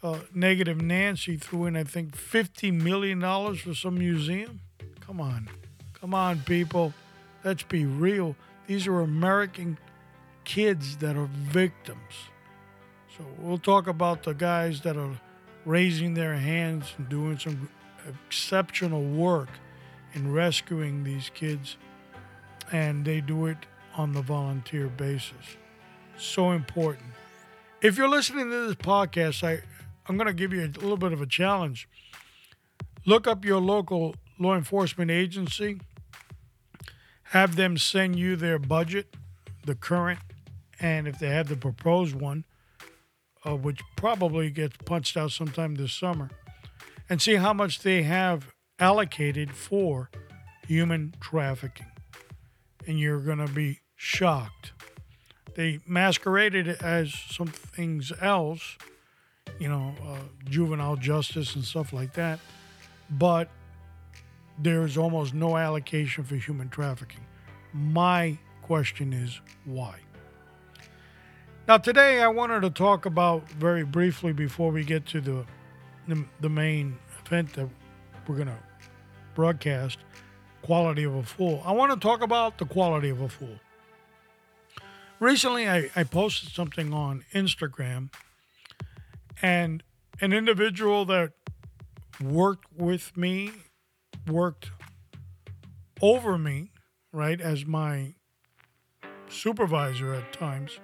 uh, 0.03 0.19
Negative 0.33 0.79
Nancy 0.79 1.35
threw 1.35 1.65
in, 1.65 1.75
I 1.75 1.83
think, 1.83 2.15
$50 2.15 2.71
million 2.71 3.19
for 3.55 3.73
some 3.73 3.97
museum. 3.97 4.61
Come 4.99 5.19
on. 5.19 5.49
Come 5.93 6.13
on, 6.13 6.41
people. 6.41 6.93
Let's 7.43 7.63
be 7.63 7.85
real. 7.85 8.35
These 8.67 8.85
are 8.85 8.99
American 8.99 9.79
kids 10.45 10.97
that 10.97 11.17
are 11.17 11.29
victims. 11.31 12.29
So 13.17 13.25
we'll 13.39 13.57
talk 13.57 13.87
about 13.87 14.23
the 14.23 14.33
guys 14.33 14.81
that 14.81 14.97
are 14.97 15.19
raising 15.65 16.13
their 16.13 16.35
hands 16.35 16.93
and 16.97 17.09
doing 17.09 17.37
some 17.37 17.69
exceptional 18.07 19.03
work 19.03 19.49
in 20.13 20.31
rescuing 20.31 21.03
these 21.03 21.29
kids, 21.33 21.77
and 22.71 23.03
they 23.03 23.21
do 23.21 23.47
it 23.47 23.57
on 23.97 24.13
the 24.13 24.21
volunteer 24.21 24.87
basis. 24.87 25.57
So 26.17 26.51
important. 26.51 27.07
If 27.81 27.97
you're 27.97 28.09
listening 28.09 28.49
to 28.49 28.67
this 28.67 28.75
podcast, 28.75 29.43
I, 29.43 29.61
I'm 30.07 30.17
going 30.17 30.27
to 30.27 30.33
give 30.33 30.53
you 30.53 30.61
a 30.61 30.71
little 30.79 30.97
bit 30.97 31.11
of 31.11 31.21
a 31.21 31.25
challenge. 31.25 31.87
Look 33.05 33.27
up 33.27 33.43
your 33.43 33.59
local 33.59 34.15
law 34.39 34.55
enforcement 34.55 35.11
agency, 35.11 35.79
have 37.29 37.55
them 37.55 37.77
send 37.77 38.17
you 38.17 38.35
their 38.35 38.59
budget, 38.59 39.15
the 39.65 39.75
current, 39.75 40.19
and 40.85 41.07
if 41.07 41.17
they 41.17 41.29
have 41.29 41.49
the 41.49 41.55
proposed 41.55 42.13
one, 42.13 42.45
uh, 43.43 43.55
which 43.55 43.81
probably 43.95 44.51
gets 44.51 44.77
punched 44.85 45.17
out 45.17 45.31
sometime 45.31 45.73
this 45.73 45.91
summer 45.91 46.29
and 47.09 47.19
see 47.19 47.35
how 47.35 47.53
much 47.53 47.79
they 47.79 48.03
have 48.03 48.53
allocated 48.77 49.51
for 49.51 50.11
human 50.67 51.15
trafficking. 51.19 51.87
And 52.85 52.99
you're 52.99 53.19
going 53.19 53.39
to 53.39 53.51
be 53.51 53.79
shocked. 53.95 54.73
They 55.55 55.79
masqueraded 55.87 56.67
it 56.67 56.83
as 56.83 57.11
some 57.31 57.47
things 57.47 58.11
else, 58.21 58.77
you 59.57 59.67
know, 59.67 59.95
uh, 60.07 60.19
juvenile 60.47 60.97
justice 60.97 61.55
and 61.55 61.65
stuff 61.65 61.93
like 61.93 62.13
that. 62.13 62.39
But 63.09 63.49
there's 64.59 64.97
almost 64.97 65.33
no 65.33 65.57
allocation 65.57 66.23
for 66.23 66.35
human 66.35 66.69
trafficking. 66.69 67.25
My 67.73 68.37
question 68.61 69.13
is 69.13 69.41
why? 69.65 70.04
Now, 71.67 71.79
today 71.79 72.21
I 72.21 72.27
wanted 72.27 72.61
to 72.61 72.69
talk 72.69 73.07
about 73.07 73.49
very 73.49 73.83
briefly 73.83 74.33
before 74.33 74.71
we 74.71 74.83
get 74.83 75.07
to 75.07 75.21
the 75.21 75.45
the, 76.07 76.23
the 76.39 76.49
main 76.49 76.99
event 77.25 77.53
that 77.53 77.67
we're 78.27 78.35
going 78.35 78.49
to 78.49 78.59
broadcast, 79.33 79.97
Quality 80.61 81.05
of 81.05 81.15
a 81.15 81.23
Fool. 81.23 81.63
I 81.65 81.71
want 81.71 81.91
to 81.91 81.97
talk 81.99 82.21
about 82.21 82.59
the 82.59 82.65
quality 82.65 83.09
of 83.09 83.19
a 83.19 83.27
fool. 83.27 83.59
Recently, 85.19 85.67
I, 85.67 85.89
I 85.95 86.03
posted 86.03 86.51
something 86.51 86.93
on 86.93 87.25
Instagram, 87.33 88.11
and 89.41 89.81
an 90.21 90.33
individual 90.33 91.03
that 91.05 91.31
worked 92.21 92.71
with 92.77 93.17
me, 93.17 93.49
worked 94.27 94.69
over 95.99 96.37
me, 96.37 96.69
right, 97.11 97.41
as 97.41 97.65
my 97.65 98.13
supervisor 99.27 100.13
at 100.13 100.31
times 100.31 100.77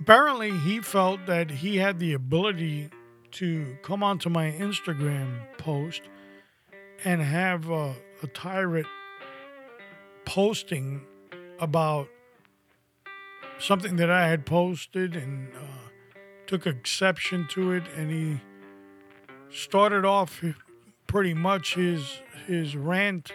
apparently 0.00 0.50
he 0.58 0.80
felt 0.80 1.26
that 1.26 1.50
he 1.50 1.76
had 1.76 1.98
the 1.98 2.12
ability 2.14 2.90
to 3.32 3.76
come 3.82 4.02
onto 4.02 4.28
my 4.28 4.50
Instagram 4.52 5.38
post 5.58 6.02
and 7.04 7.22
have 7.22 7.70
a, 7.70 7.94
a 8.22 8.26
tirade 8.28 8.86
posting 10.24 11.00
about 11.60 12.08
something 13.58 13.96
that 13.96 14.10
I 14.10 14.26
had 14.28 14.46
posted 14.46 15.16
and 15.16 15.48
uh, 15.54 15.88
took 16.46 16.66
exception 16.66 17.46
to 17.50 17.72
it, 17.72 17.84
and 17.96 18.10
he 18.10 18.40
started 19.50 20.04
off 20.04 20.42
pretty 21.06 21.34
much 21.34 21.74
his 21.74 22.20
his 22.46 22.74
rant 22.74 23.32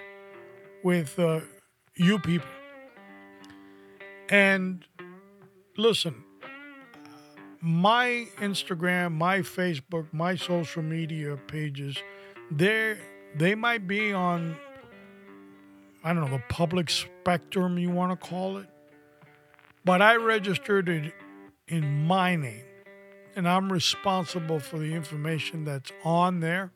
with 0.84 1.18
uh, 1.20 1.42
you 1.96 2.20
people. 2.20 2.50
And 4.30 4.84
listen, 5.78 6.25
my 7.66 8.28
Instagram, 8.38 9.14
my 9.14 9.40
Facebook, 9.40 10.06
my 10.12 10.36
social 10.36 10.84
media 10.84 11.36
pages, 11.48 11.98
they 12.52 12.96
they 13.36 13.56
might 13.56 13.88
be 13.88 14.14
on 14.14 14.56
I 16.04 16.14
don't 16.14 16.30
know, 16.30 16.38
the 16.38 16.44
public 16.48 16.92
spectrum 16.92 17.80
you 17.80 17.90
want 17.90 18.12
to 18.12 18.28
call 18.28 18.58
it. 18.58 18.68
But 19.84 20.04
I 20.04 20.18
registered 20.18 20.88
it 20.88 21.12
in 21.68 22.06
my 22.06 22.36
name. 22.36 22.62
And 23.36 23.50
I'm 23.50 23.74
responsible 23.74 24.60
for 24.60 24.78
the 24.78 24.94
information 24.94 25.66
that's 25.66 25.92
on 26.04 26.42
there. 26.42 26.72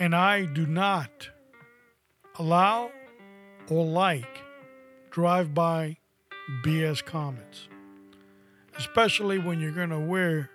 And 0.00 0.14
I 0.14 0.44
do 0.46 0.66
not 0.66 1.30
allow 2.36 2.90
or 3.70 3.84
like 3.86 4.42
drive 5.10 5.54
by 5.54 5.98
BS 6.64 7.04
comments, 7.04 7.68
especially 8.78 9.38
when 9.38 9.60
you're 9.60 9.72
going 9.72 9.90
to 9.90 9.98
wear 9.98 10.50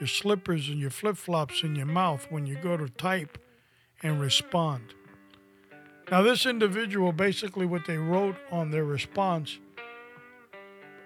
your 0.00 0.06
slippers 0.06 0.68
and 0.68 0.78
your 0.78 0.90
flip 0.90 1.16
flops 1.16 1.62
in 1.62 1.74
your 1.74 1.86
mouth 1.86 2.26
when 2.30 2.46
you 2.46 2.56
go 2.56 2.76
to 2.76 2.88
type 2.88 3.38
and 4.02 4.20
respond. 4.20 4.94
Now, 6.10 6.22
this 6.22 6.46
individual 6.46 7.12
basically 7.12 7.66
what 7.66 7.86
they 7.86 7.96
wrote 7.96 8.36
on 8.52 8.70
their 8.70 8.84
response, 8.84 9.58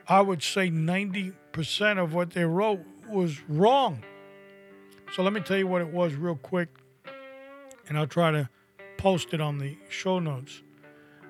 I 0.07 0.21
would 0.21 0.43
say 0.43 0.71
90% 0.71 1.99
of 1.99 2.13
what 2.13 2.31
they 2.31 2.45
wrote 2.45 2.81
was 3.09 3.41
wrong. 3.49 4.03
So 5.15 5.23
let 5.23 5.33
me 5.33 5.41
tell 5.41 5.57
you 5.57 5.67
what 5.67 5.81
it 5.83 5.89
was 5.89 6.15
real 6.15 6.37
quick, 6.37 6.69
and 7.89 7.97
I'll 7.97 8.07
try 8.07 8.31
to 8.31 8.49
post 8.99 9.33
it 9.33 9.41
on 9.41 9.59
the 9.59 9.77
show 9.89 10.19
notes. 10.19 10.63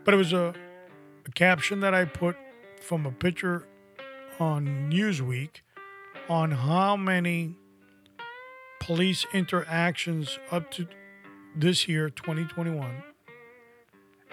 But 0.04 0.14
it 0.14 0.16
was 0.16 0.32
a, 0.32 0.54
a 1.26 1.30
caption 1.30 1.80
that 1.80 1.94
I 1.94 2.04
put 2.04 2.36
from 2.80 3.06
a 3.06 3.12
picture 3.12 3.66
on 4.40 4.90
Newsweek 4.90 5.60
on 6.28 6.50
how 6.50 6.96
many 6.96 7.54
police 8.80 9.26
interactions 9.34 10.38
up 10.50 10.70
to 10.72 10.88
this 11.54 11.86
year, 11.86 12.08
2021, 12.08 13.02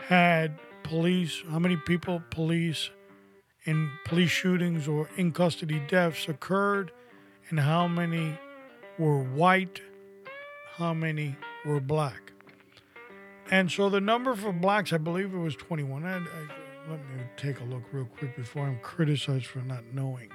had 0.07 0.57
police, 0.83 1.43
how 1.49 1.59
many 1.59 1.75
people, 1.75 2.21
police, 2.29 2.89
in 3.65 3.91
police 4.05 4.29
shootings 4.29 4.87
or 4.87 5.09
in 5.17 5.31
custody 5.33 5.81
deaths 5.89 6.29
occurred, 6.29 6.91
and 7.49 7.59
how 7.59 7.87
many 7.87 8.37
were 8.97 9.21
white, 9.21 9.81
how 10.75 10.93
many 10.93 11.35
were 11.65 11.81
black. 11.81 12.31
And 13.51 13.69
so 13.71 13.89
the 13.89 14.01
number 14.01 14.35
for 14.35 14.53
blacks, 14.53 14.93
I 14.93 14.97
believe 14.97 15.33
it 15.33 15.37
was 15.37 15.55
21. 15.55 16.05
I, 16.05 16.17
I, 16.17 16.21
let 16.89 16.99
me 16.99 17.23
take 17.35 17.59
a 17.59 17.63
look 17.65 17.83
real 17.91 18.05
quick 18.05 18.35
before 18.35 18.65
I'm 18.65 18.79
criticized 18.79 19.45
for 19.45 19.59
not 19.59 19.83
knowing. 19.93 20.29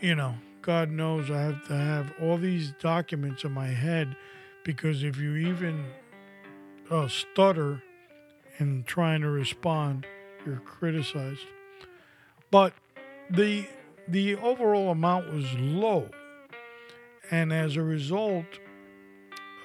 You 0.00 0.14
know, 0.14 0.34
God 0.62 0.90
knows 0.90 1.30
I 1.30 1.40
have 1.40 1.66
to 1.66 1.76
have 1.76 2.12
all 2.22 2.38
these 2.38 2.72
documents 2.80 3.42
in 3.42 3.52
my 3.52 3.66
head 3.66 4.16
because 4.62 5.02
if 5.02 5.18
you 5.18 5.34
even 5.36 5.84
uh, 6.90 7.08
stutter 7.08 7.82
in 8.58 8.84
trying 8.84 9.22
to 9.22 9.28
respond, 9.28 10.06
you're 10.46 10.56
criticized. 10.60 11.46
But 12.50 12.72
the 13.28 13.66
the 14.06 14.36
overall 14.36 14.90
amount 14.90 15.32
was 15.32 15.52
low, 15.54 16.10
and 17.30 17.52
as 17.52 17.76
a 17.76 17.82
result, 17.82 18.44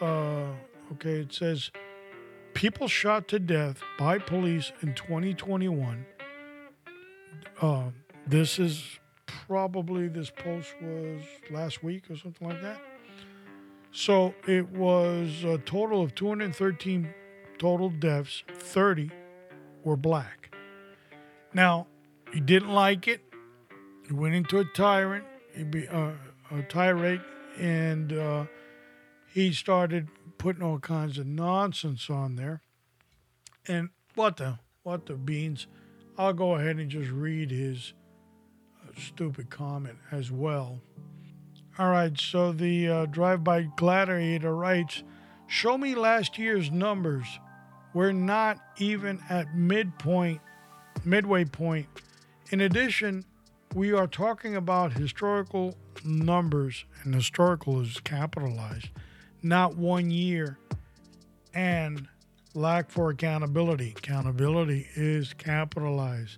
uh, 0.01 0.47
okay, 0.93 1.19
it 1.19 1.33
says 1.33 1.71
people 2.53 2.87
shot 2.87 3.27
to 3.29 3.39
death 3.39 3.81
by 3.97 4.17
police 4.17 4.71
in 4.81 4.93
2021. 4.93 6.05
Uh, 7.61 7.89
this 8.27 8.59
is 8.59 8.99
probably 9.25 10.07
this 10.07 10.29
post 10.29 10.73
was 10.81 11.21
last 11.51 11.83
week 11.83 12.09
or 12.09 12.15
something 12.15 12.47
like 12.47 12.61
that. 12.61 12.81
So 13.91 14.33
it 14.47 14.69
was 14.69 15.43
a 15.43 15.57
total 15.59 16.01
of 16.01 16.13
213 16.15 17.13
total 17.57 17.89
deaths, 17.89 18.43
30 18.47 19.11
were 19.83 19.97
black. 19.97 20.55
Now, 21.53 21.87
he 22.31 22.39
didn't 22.39 22.69
like 22.69 23.07
it. 23.07 23.21
He 24.07 24.13
went 24.13 24.35
into 24.35 24.59
a 24.59 24.65
tyrant, 24.65 25.25
he 25.53 25.63
be, 25.63 25.87
uh, 25.87 26.11
a 26.51 26.61
tirade, 26.63 27.21
and 27.57 28.13
uh, 28.13 28.45
he 29.33 29.51
started 29.53 30.07
putting 30.39 30.63
all 30.63 30.79
kinds 30.79 31.19
of 31.19 31.27
nonsense 31.27 32.09
on 32.09 32.35
there. 32.35 32.63
And 33.67 33.89
what 34.15 34.37
the 34.37 34.57
what 34.81 35.05
the 35.05 35.13
beans? 35.13 35.67
I'll 36.17 36.33
go 36.33 36.55
ahead 36.55 36.77
and 36.77 36.89
just 36.89 37.11
read 37.11 37.51
his 37.51 37.93
uh, 38.81 38.91
stupid 38.99 39.51
comment 39.51 39.97
as 40.11 40.31
well. 40.31 40.81
All 41.77 41.91
right, 41.91 42.19
so 42.19 42.51
the 42.51 42.89
uh, 42.89 43.05
drive-by 43.05 43.69
gladiator 43.77 44.55
writes, 44.55 45.03
"Show 45.47 45.77
me 45.77 45.93
last 45.93 46.37
year's 46.37 46.71
numbers. 46.71 47.27
We're 47.93 48.11
not 48.11 48.59
even 48.77 49.21
at 49.29 49.55
midpoint, 49.55 50.41
midway 51.05 51.45
point. 51.45 51.87
In 52.51 52.61
addition, 52.61 53.25
we 53.75 53.93
are 53.93 54.07
talking 54.07 54.55
about 54.55 54.93
historical 54.93 55.75
numbers, 56.03 56.85
and 57.03 57.13
historical 57.13 57.79
is 57.81 57.99
capitalized, 57.99 58.89
not 59.41 59.75
one 59.75 60.11
year, 60.11 60.57
and 61.53 62.07
lack 62.53 62.89
for 62.89 63.09
accountability. 63.09 63.93
Accountability 63.97 64.87
is 64.95 65.33
capitalized. 65.33 66.37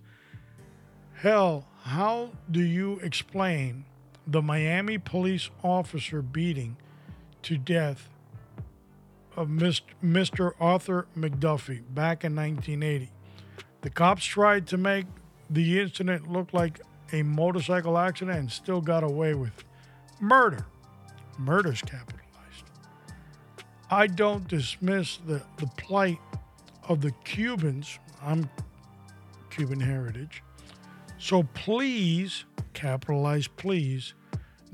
Hell, 1.13 1.67
how 1.83 2.31
do 2.49 2.61
you 2.61 2.99
explain 2.99 3.85
the 4.27 4.41
Miami 4.41 4.97
police 4.97 5.49
officer 5.63 6.21
beating 6.21 6.77
to 7.43 7.57
death 7.57 8.09
of 9.35 9.47
Mr. 9.47 10.51
Arthur 10.59 11.07
McDuffie 11.17 11.81
back 11.93 12.23
in 12.23 12.35
1980? 12.35 13.11
The 13.81 13.89
cops 13.89 14.23
tried 14.23 14.67
to 14.67 14.77
make 14.77 15.05
the 15.49 15.79
incident 15.79 16.31
look 16.31 16.53
like 16.53 16.81
a 17.13 17.23
motorcycle 17.23 17.97
accident 17.97 18.37
and 18.37 18.51
still 18.51 18.79
got 18.79 19.03
away 19.03 19.33
with 19.33 19.57
it. 19.57 19.65
Murder. 20.19 20.65
Murder's 21.37 21.81
capitalized. 21.81 22.20
I 23.93 24.07
don't 24.07 24.47
dismiss 24.47 25.17
the, 25.17 25.41
the 25.57 25.67
plight 25.75 26.17
of 26.87 27.01
the 27.01 27.11
Cubans. 27.25 27.99
I'm 28.23 28.49
Cuban 29.49 29.81
heritage. 29.81 30.41
So 31.17 31.43
please, 31.43 32.45
capitalize 32.71 33.49
please, 33.49 34.13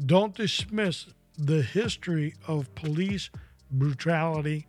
don't 0.05 0.35
dismiss 0.35 1.07
the 1.35 1.63
history 1.63 2.35
of 2.47 2.73
police 2.75 3.31
brutality 3.71 4.67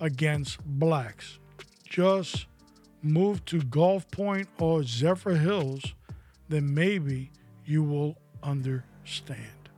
against 0.00 0.58
blacks. 0.64 1.38
Just 1.84 2.46
move 3.02 3.44
to 3.44 3.60
Gulf 3.60 4.10
Point 4.10 4.48
or 4.58 4.80
Zephyrhills, 4.80 5.92
then 6.48 6.72
maybe 6.72 7.30
you 7.66 7.82
will 7.82 8.16
understand. 8.42 9.68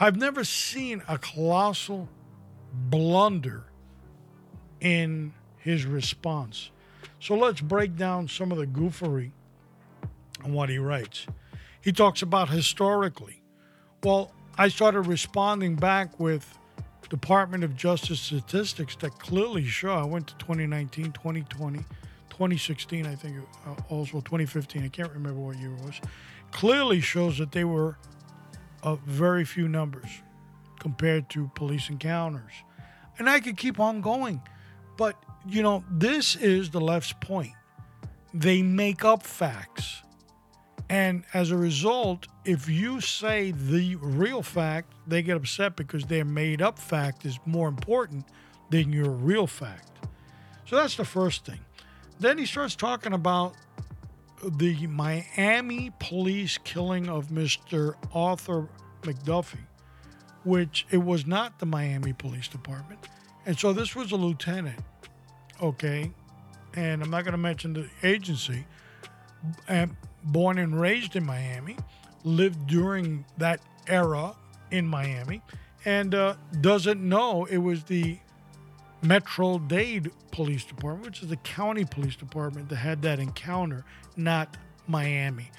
I've 0.00 0.16
never 0.16 0.42
seen 0.42 1.02
a 1.06 1.18
colossal 1.18 2.08
blunder 2.90 3.64
in 4.80 5.32
his 5.58 5.84
response. 5.84 6.70
So 7.18 7.34
let's 7.34 7.60
break 7.60 7.96
down 7.96 8.28
some 8.28 8.52
of 8.52 8.58
the 8.58 8.66
goofery 8.66 9.32
and 10.44 10.54
what 10.54 10.68
he 10.68 10.78
writes. 10.78 11.26
He 11.80 11.92
talks 11.92 12.22
about 12.22 12.48
historically. 12.48 13.42
Well, 14.02 14.32
I 14.58 14.68
started 14.68 15.02
responding 15.02 15.76
back 15.76 16.18
with 16.20 16.58
Department 17.08 17.62
of 17.64 17.76
Justice 17.76 18.20
statistics 18.20 18.96
that 18.96 19.18
clearly 19.18 19.64
show 19.64 19.94
I 19.94 20.04
went 20.04 20.26
to 20.28 20.34
2019, 20.36 21.12
2020, 21.12 21.78
2016, 22.30 23.06
I 23.06 23.14
think, 23.14 23.36
uh, 23.66 23.74
also 23.88 24.20
2015. 24.20 24.82
I 24.82 24.88
can't 24.88 25.12
remember 25.12 25.40
what 25.40 25.56
year 25.58 25.72
it 25.72 25.84
was. 25.84 26.00
Clearly 26.52 27.00
shows 27.00 27.38
that 27.38 27.52
they 27.52 27.64
were 27.64 27.98
uh, 28.82 28.96
very 29.06 29.44
few 29.44 29.68
numbers 29.68 30.22
compared 30.78 31.28
to 31.30 31.50
police 31.54 31.88
encounters. 31.88 32.52
And 33.18 33.28
I 33.28 33.40
could 33.40 33.56
keep 33.56 33.80
on 33.80 34.00
going. 34.00 34.40
But, 34.96 35.16
you 35.48 35.62
know, 35.62 35.84
this 35.90 36.36
is 36.36 36.70
the 36.70 36.80
left's 36.80 37.12
point. 37.12 37.52
They 38.34 38.62
make 38.62 39.04
up 39.04 39.22
facts. 39.22 40.02
And 40.88 41.24
as 41.34 41.50
a 41.50 41.56
result, 41.56 42.26
if 42.44 42.68
you 42.68 43.00
say 43.00 43.50
the 43.50 43.96
real 43.96 44.42
fact, 44.42 44.92
they 45.06 45.22
get 45.22 45.36
upset 45.36 45.76
because 45.76 46.04
their 46.04 46.24
made 46.24 46.62
up 46.62 46.78
fact 46.78 47.24
is 47.24 47.38
more 47.44 47.68
important 47.68 48.24
than 48.70 48.92
your 48.92 49.10
real 49.10 49.46
fact. 49.46 49.90
So 50.66 50.76
that's 50.76 50.96
the 50.96 51.04
first 51.04 51.44
thing. 51.44 51.60
Then 52.18 52.38
he 52.38 52.46
starts 52.46 52.74
talking 52.76 53.12
about 53.12 53.54
the 54.42 54.86
Miami 54.86 55.92
police 55.98 56.58
killing 56.58 57.08
of 57.08 57.28
Mr. 57.28 57.94
Arthur 58.12 58.68
McDuffie, 59.02 59.65
which 60.46 60.86
it 60.90 61.04
was 61.04 61.26
not 61.26 61.58
the 61.58 61.66
Miami 61.66 62.12
Police 62.12 62.46
Department. 62.46 63.08
And 63.44 63.58
so 63.58 63.72
this 63.72 63.96
was 63.96 64.12
a 64.12 64.16
lieutenant, 64.16 64.78
okay? 65.60 66.12
And 66.74 67.02
I'm 67.02 67.10
not 67.10 67.24
going 67.24 67.32
to 67.32 67.38
mention 67.38 67.72
the 67.72 67.88
agency, 68.04 68.64
and 69.66 69.96
born 70.22 70.58
and 70.58 70.80
raised 70.80 71.16
in 71.16 71.26
Miami, 71.26 71.76
lived 72.22 72.66
during 72.68 73.24
that 73.38 73.60
era 73.88 74.36
in 74.70 74.86
Miami, 74.86 75.42
and 75.84 76.14
uh, 76.14 76.34
doesn't 76.60 77.00
know 77.00 77.44
it 77.46 77.58
was 77.58 77.84
the 77.84 78.18
Metro 79.02 79.58
Dade 79.58 80.12
Police 80.30 80.64
Department, 80.64 81.06
which 81.06 81.22
is 81.22 81.28
the 81.28 81.36
county 81.38 81.84
police 81.84 82.16
department 82.16 82.68
that 82.68 82.76
had 82.76 83.02
that 83.02 83.18
encounter, 83.18 83.84
not 84.16 84.56
Miami. 84.86 85.50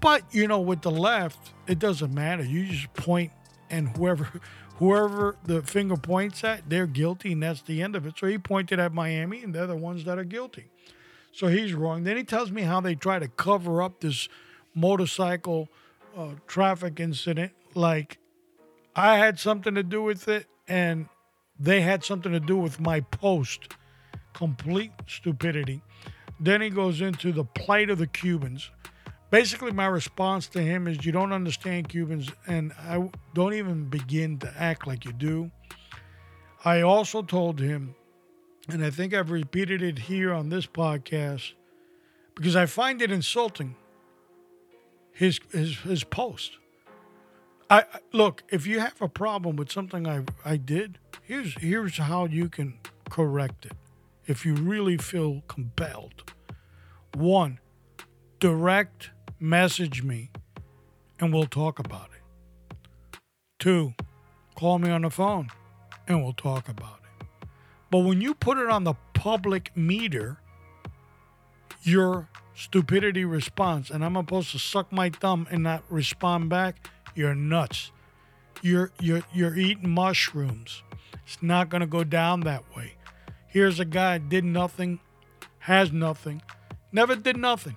But 0.00 0.22
you 0.32 0.46
know, 0.46 0.60
with 0.60 0.82
the 0.82 0.90
left, 0.90 1.52
it 1.66 1.78
doesn't 1.78 2.14
matter. 2.14 2.44
You 2.44 2.66
just 2.66 2.92
point, 2.94 3.32
and 3.70 3.96
whoever 3.96 4.40
whoever 4.76 5.36
the 5.44 5.62
finger 5.62 5.96
points 5.96 6.44
at, 6.44 6.68
they're 6.68 6.86
guilty, 6.86 7.32
and 7.32 7.42
that's 7.42 7.62
the 7.62 7.82
end 7.82 7.96
of 7.96 8.06
it. 8.06 8.14
So 8.18 8.26
he 8.26 8.38
pointed 8.38 8.78
at 8.78 8.92
Miami, 8.92 9.42
and 9.42 9.54
they're 9.54 9.66
the 9.66 9.76
ones 9.76 10.04
that 10.04 10.18
are 10.18 10.24
guilty. 10.24 10.66
So 11.32 11.48
he's 11.48 11.74
wrong. 11.74 12.04
Then 12.04 12.16
he 12.16 12.24
tells 12.24 12.50
me 12.50 12.62
how 12.62 12.80
they 12.80 12.94
try 12.94 13.18
to 13.18 13.28
cover 13.28 13.82
up 13.82 14.00
this 14.00 14.28
motorcycle 14.74 15.68
uh, 16.16 16.30
traffic 16.46 17.00
incident, 17.00 17.52
like 17.74 18.18
I 18.94 19.18
had 19.18 19.38
something 19.38 19.74
to 19.74 19.82
do 19.82 20.02
with 20.02 20.28
it, 20.28 20.46
and 20.66 21.08
they 21.58 21.80
had 21.80 22.04
something 22.04 22.32
to 22.32 22.40
do 22.40 22.56
with 22.56 22.80
my 22.80 23.00
post. 23.00 23.74
Complete 24.32 24.92
stupidity. 25.06 25.82
Then 26.38 26.60
he 26.60 26.70
goes 26.70 27.00
into 27.00 27.32
the 27.32 27.44
plight 27.44 27.90
of 27.90 27.98
the 27.98 28.06
Cubans. 28.06 28.70
Basically, 29.30 29.72
my 29.72 29.86
response 29.86 30.46
to 30.48 30.62
him 30.62 30.86
is 30.86 31.04
you 31.04 31.12
don't 31.12 31.32
understand 31.32 31.88
Cubans, 31.88 32.30
and 32.46 32.72
I 32.78 33.10
don't 33.34 33.54
even 33.54 33.84
begin 33.84 34.38
to 34.38 34.52
act 34.56 34.86
like 34.86 35.04
you 35.04 35.12
do. 35.12 35.50
I 36.64 36.80
also 36.80 37.22
told 37.22 37.60
him, 37.60 37.94
and 38.68 38.82
I 38.84 38.90
think 38.90 39.12
I've 39.12 39.30
repeated 39.30 39.82
it 39.82 39.98
here 39.98 40.32
on 40.32 40.48
this 40.48 40.66
podcast, 40.66 41.52
because 42.34 42.56
I 42.56 42.66
find 42.66 43.02
it 43.02 43.10
insulting. 43.10 43.76
His 45.12 45.40
his 45.52 45.76
his 45.78 46.04
post. 46.04 46.52
I 47.68 47.84
look 48.12 48.44
if 48.48 48.66
you 48.66 48.80
have 48.80 49.02
a 49.02 49.08
problem 49.08 49.56
with 49.56 49.70
something 49.70 50.06
I 50.06 50.24
I 50.44 50.56
did. 50.56 50.98
Here's 51.22 51.54
here's 51.60 51.98
how 51.98 52.26
you 52.26 52.48
can 52.48 52.78
correct 53.10 53.66
it. 53.66 53.72
If 54.26 54.46
you 54.46 54.54
really 54.54 54.96
feel 54.96 55.42
compelled. 55.48 56.32
One, 57.14 57.58
direct 58.38 59.10
message 59.40 60.02
me 60.02 60.30
and 61.20 61.32
we'll 61.32 61.46
talk 61.46 61.78
about 61.78 62.08
it. 62.12 63.18
Two, 63.58 63.94
call 64.54 64.78
me 64.78 64.90
on 64.90 65.02
the 65.02 65.10
phone 65.10 65.48
and 66.06 66.22
we'll 66.22 66.32
talk 66.32 66.68
about 66.68 67.00
it. 67.04 67.26
But 67.90 68.00
when 68.00 68.20
you 68.20 68.34
put 68.34 68.58
it 68.58 68.68
on 68.68 68.84
the 68.84 68.94
public 69.14 69.72
meter, 69.76 70.38
your 71.82 72.28
stupidity 72.54 73.24
response, 73.24 73.90
and 73.90 74.04
I'm 74.04 74.14
supposed 74.14 74.50
to 74.52 74.58
suck 74.58 74.92
my 74.92 75.10
thumb 75.10 75.46
and 75.50 75.62
not 75.62 75.82
respond 75.88 76.48
back, 76.50 76.88
you're 77.14 77.34
nuts. 77.34 77.90
You're 78.62 78.90
you're 79.00 79.22
you're 79.32 79.56
eating 79.56 79.90
mushrooms. 79.90 80.82
It's 81.24 81.42
not 81.42 81.68
gonna 81.68 81.86
go 81.86 82.04
down 82.04 82.40
that 82.40 82.64
way. 82.76 82.94
Here's 83.46 83.80
a 83.80 83.84
guy 83.84 84.18
did 84.18 84.44
nothing, 84.44 85.00
has 85.60 85.92
nothing, 85.92 86.42
never 86.92 87.14
did 87.14 87.36
nothing. 87.36 87.76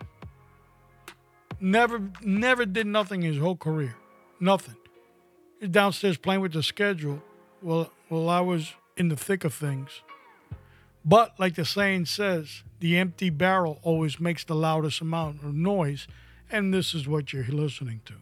Never 1.61 2.09
never 2.21 2.65
did 2.65 2.87
nothing 2.87 3.21
his 3.21 3.37
whole 3.37 3.55
career. 3.55 3.95
Nothing. 4.39 4.75
He's 5.59 5.69
downstairs 5.69 6.17
playing 6.17 6.41
with 6.41 6.53
the 6.53 6.63
schedule. 6.63 7.21
Well 7.61 7.91
well 8.09 8.29
I 8.29 8.39
was 8.39 8.73
in 8.97 9.09
the 9.09 9.15
thick 9.15 9.43
of 9.43 9.53
things. 9.53 10.01
But 11.05 11.39
like 11.39 11.55
the 11.55 11.65
saying 11.65 12.07
says, 12.07 12.63
the 12.79 12.97
empty 12.97 13.29
barrel 13.29 13.79
always 13.83 14.19
makes 14.19 14.43
the 14.43 14.55
loudest 14.55 15.01
amount 15.01 15.43
of 15.43 15.53
noise, 15.53 16.07
and 16.49 16.73
this 16.73 16.93
is 16.93 17.07
what 17.07 17.33
you're 17.33 17.43
listening 17.45 18.01
to. 18.05 18.15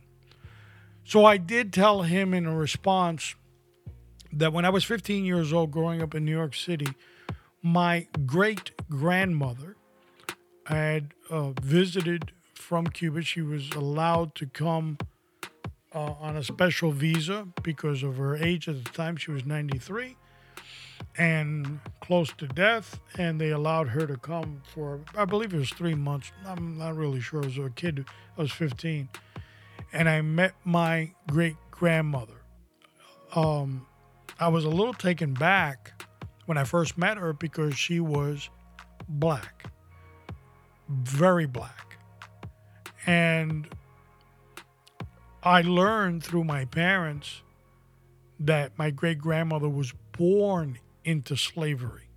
So 1.04 1.26
I 1.26 1.38
did 1.38 1.74
tell 1.74 2.04
him 2.04 2.34
in 2.34 2.46
a 2.46 2.56
response 2.56 3.36
that 4.32 4.54
when 4.54 4.64
I 4.64 4.70
was 4.70 4.84
15 4.84 5.26
years 5.26 5.52
old, 5.52 5.72
growing 5.72 6.02
up 6.02 6.14
in 6.14 6.24
New 6.24 6.32
York 6.32 6.56
City, 6.56 6.88
my 7.62 8.08
great 8.26 8.72
grandmother 8.90 9.76
had 10.68 11.14
uh, 11.30 11.52
visited 11.62 12.32
from 12.70 12.86
Cuba. 12.86 13.24
She 13.24 13.42
was 13.42 13.72
allowed 13.72 14.36
to 14.36 14.46
come 14.46 15.00
uh, 15.92 16.14
on 16.20 16.38
a 16.38 16.44
special 16.44 16.92
visa 16.92 17.48
because 17.64 18.04
of 18.04 18.18
her 18.18 18.36
age 18.36 18.70
at 18.70 18.84
the 18.84 18.92
time. 18.92 19.18
She 19.18 19.32
was 19.32 19.44
93 19.44 20.16
and 21.18 21.80
close 22.00 22.32
to 22.34 22.46
death, 22.46 23.00
and 23.18 23.42
they 23.42 23.50
allowed 23.50 23.88
her 23.88 24.06
to 24.06 24.18
come 24.18 24.62
for, 24.72 25.00
I 25.18 25.26
believe 25.26 25.52
it 25.52 25.58
was 25.58 25.72
three 25.72 25.96
months. 25.96 26.32
I'm 26.46 26.78
not 26.78 26.96
really 26.96 27.22
sure. 27.22 27.42
I 27.42 27.48
was 27.48 27.58
a 27.58 27.72
kid, 27.72 28.06
I 28.38 28.42
was 28.44 28.52
15. 28.52 29.10
And 29.92 30.08
I 30.08 30.22
met 30.22 30.54
my 30.64 31.10
great 31.26 31.56
grandmother. 31.72 32.44
Um, 33.34 33.88
I 34.40 34.48
was 34.48 34.64
a 34.64 34.70
little 34.70 34.94
taken 34.94 35.34
back 35.34 36.04
when 36.46 36.60
I 36.60 36.66
first 36.66 37.00
met 37.00 37.18
her 37.18 37.34
because 37.34 37.76
she 37.76 38.00
was 38.00 38.52
black, 39.08 39.72
very 40.88 41.48
black. 41.48 41.89
And 43.06 43.68
I 45.44 45.62
learned 45.62 46.24
through 46.24 46.44
my 46.44 46.66
parents 46.66 47.42
that 48.40 48.78
my 48.78 48.90
great 48.90 49.20
grandmother 49.20 49.70
was 49.70 49.94
born 50.18 50.80
into 51.04 51.36
slavery 51.36 52.10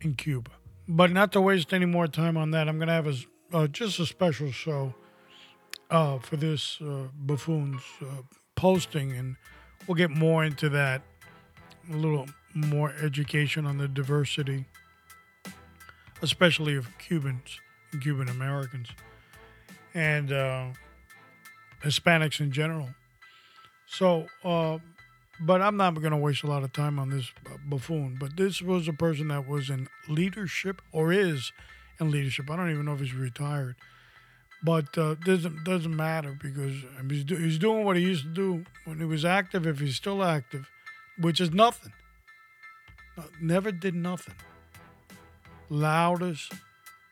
in 0.00 0.14
Cuba. 0.14 0.50
But 0.86 1.10
not 1.10 1.32
to 1.32 1.40
waste 1.40 1.74
any 1.74 1.86
more 1.86 2.06
time 2.06 2.36
on 2.36 2.50
that, 2.52 2.68
I'm 2.68 2.78
going 2.78 2.88
to 2.88 2.94
have 2.94 3.06
a, 3.06 3.16
uh, 3.52 3.66
just 3.66 3.98
a 4.00 4.06
special 4.06 4.50
show 4.50 4.94
uh, 5.90 6.18
for 6.18 6.36
this 6.36 6.80
uh, 6.80 7.08
buffoon's 7.14 7.82
uh, 8.02 8.22
posting, 8.54 9.12
and 9.12 9.36
we'll 9.86 9.94
get 9.94 10.10
more 10.10 10.44
into 10.44 10.68
that. 10.70 11.02
A 11.90 11.96
little 11.96 12.26
more 12.54 12.92
education 13.00 13.66
on 13.66 13.78
the 13.78 13.88
diversity, 13.88 14.66
especially 16.22 16.76
of 16.76 16.86
Cubans 16.98 17.60
and 17.92 18.02
Cuban 18.02 18.28
Americans, 18.28 18.88
and 19.94 20.32
uh, 20.32 20.66
Hispanics 21.82 22.40
in 22.40 22.52
general. 22.52 22.88
So, 23.86 24.26
uh, 24.44 24.78
but 25.40 25.62
I'm 25.62 25.76
not 25.76 25.94
going 25.94 26.10
to 26.10 26.16
waste 26.16 26.42
a 26.42 26.46
lot 26.46 26.62
of 26.62 26.72
time 26.72 26.98
on 26.98 27.10
this 27.10 27.32
buffoon. 27.66 28.16
But 28.18 28.36
this 28.36 28.60
was 28.60 28.88
a 28.88 28.92
person 28.92 29.28
that 29.28 29.48
was 29.48 29.70
in 29.70 29.88
leadership 30.08 30.82
or 30.92 31.12
is 31.12 31.52
in 32.00 32.10
leadership. 32.10 32.50
I 32.50 32.56
don't 32.56 32.70
even 32.70 32.84
know 32.84 32.94
if 32.94 33.00
he's 33.00 33.14
retired, 33.14 33.76
but 34.62 34.96
uh, 34.98 35.14
doesn't 35.14 35.64
doesn't 35.64 35.94
matter 35.94 36.36
because 36.40 36.74
he's, 37.08 37.24
do, 37.24 37.36
he's 37.36 37.58
doing 37.58 37.84
what 37.84 37.96
he 37.96 38.02
used 38.02 38.24
to 38.24 38.28
do 38.28 38.64
when 38.84 38.98
he 38.98 39.04
was 39.04 39.24
active. 39.24 39.66
If 39.66 39.80
he's 39.80 39.96
still 39.96 40.22
active, 40.22 40.68
which 41.18 41.40
is 41.40 41.52
nothing, 41.52 41.92
never 43.40 43.72
did 43.72 43.94
nothing. 43.94 44.34
Loudest, 45.70 46.52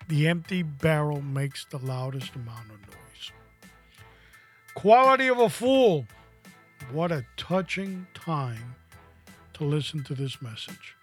the 0.09 0.29
empty 0.29 0.63
barrel 0.63 1.21
makes 1.21 1.65
the 1.65 1.79
loudest 1.79 2.35
amount 2.35 2.71
of 2.71 2.81
noise. 2.81 3.33
Quality 4.75 5.29
of 5.29 5.39
a 5.39 5.49
fool. 5.49 6.07
What 6.93 7.11
a 7.11 7.25
touching 7.37 8.07
time 8.15 8.77
to 9.55 9.65
listen 9.65 10.05
to 10.05 10.15
this 10.15 10.41
message. 10.41 10.95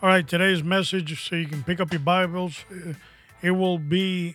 All 0.00 0.08
right, 0.08 0.26
today's 0.26 0.62
message, 0.62 1.28
so 1.28 1.36
you 1.36 1.46
can 1.46 1.62
pick 1.64 1.80
up 1.80 1.92
your 1.92 2.00
Bibles, 2.00 2.64
uh, 2.70 2.94
it 3.42 3.50
will 3.50 3.78
be 3.78 4.32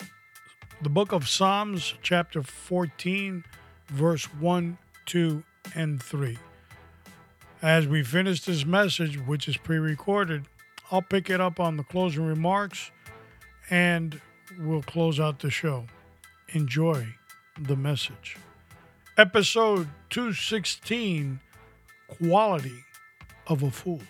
the 0.81 0.89
book 0.89 1.13
of 1.13 1.27
Psalms, 1.27 1.95
chapter 2.01 2.43
14, 2.43 3.45
verse 3.87 4.25
1, 4.25 4.77
2, 5.05 5.43
and 5.73 6.03
3. 6.03 6.37
As 7.61 7.87
we 7.87 8.03
finish 8.03 8.41
this 8.41 8.65
message, 8.65 9.17
which 9.17 9.47
is 9.47 9.55
pre 9.55 9.77
recorded, 9.77 10.45
I'll 10.91 11.01
pick 11.01 11.29
it 11.29 11.39
up 11.39 11.61
on 11.61 11.77
the 11.77 11.83
closing 11.83 12.25
remarks 12.25 12.91
and 13.69 14.19
we'll 14.59 14.83
close 14.83 15.19
out 15.19 15.39
the 15.39 15.49
show. 15.49 15.85
Enjoy 16.53 17.07
the 17.59 17.75
message 17.75 18.37
episode 19.15 19.87
216 20.09 21.39
Quality 22.07 22.83
of 23.45 23.61
a 23.61 23.69
Fool. 23.69 24.01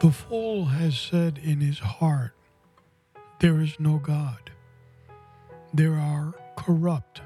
The 0.00 0.12
fool 0.12 0.64
has 0.66 0.98
said 0.98 1.38
in 1.38 1.60
his 1.60 1.78
heart, 1.78 2.32
There 3.40 3.60
is 3.60 3.78
no 3.78 3.98
God. 3.98 4.50
There 5.74 5.94
are 5.94 6.34
corrupt. 6.56 7.20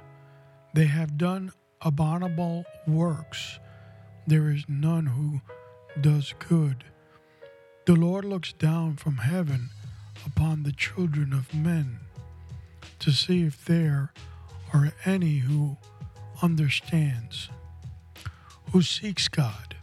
They 0.75 0.87
have 0.87 1.17
done 1.17 1.53
abominable 1.81 2.65
works. 2.87 3.61
There 4.27 4.51
is 4.51 4.65
none 4.69 5.07
who 5.07 5.41
does 6.01 6.35
good. 6.49 6.85
The 7.87 7.95
Lord 7.95 8.25
looks 8.25 8.53
down 8.53 8.97
from 8.97 9.19
heaven 9.19 9.71
upon 10.27 10.63
the 10.63 10.73
children 10.73 11.33
of 11.33 11.55
men 11.55 12.01
to 12.99 13.11
see 13.13 13.43
if 13.43 13.65
there 13.65 14.13
are 14.73 14.93
any 15.05 15.39
who 15.39 15.77
understands, 16.43 17.49
who 18.73 18.83
seeks 18.83 19.29
God. 19.29 19.77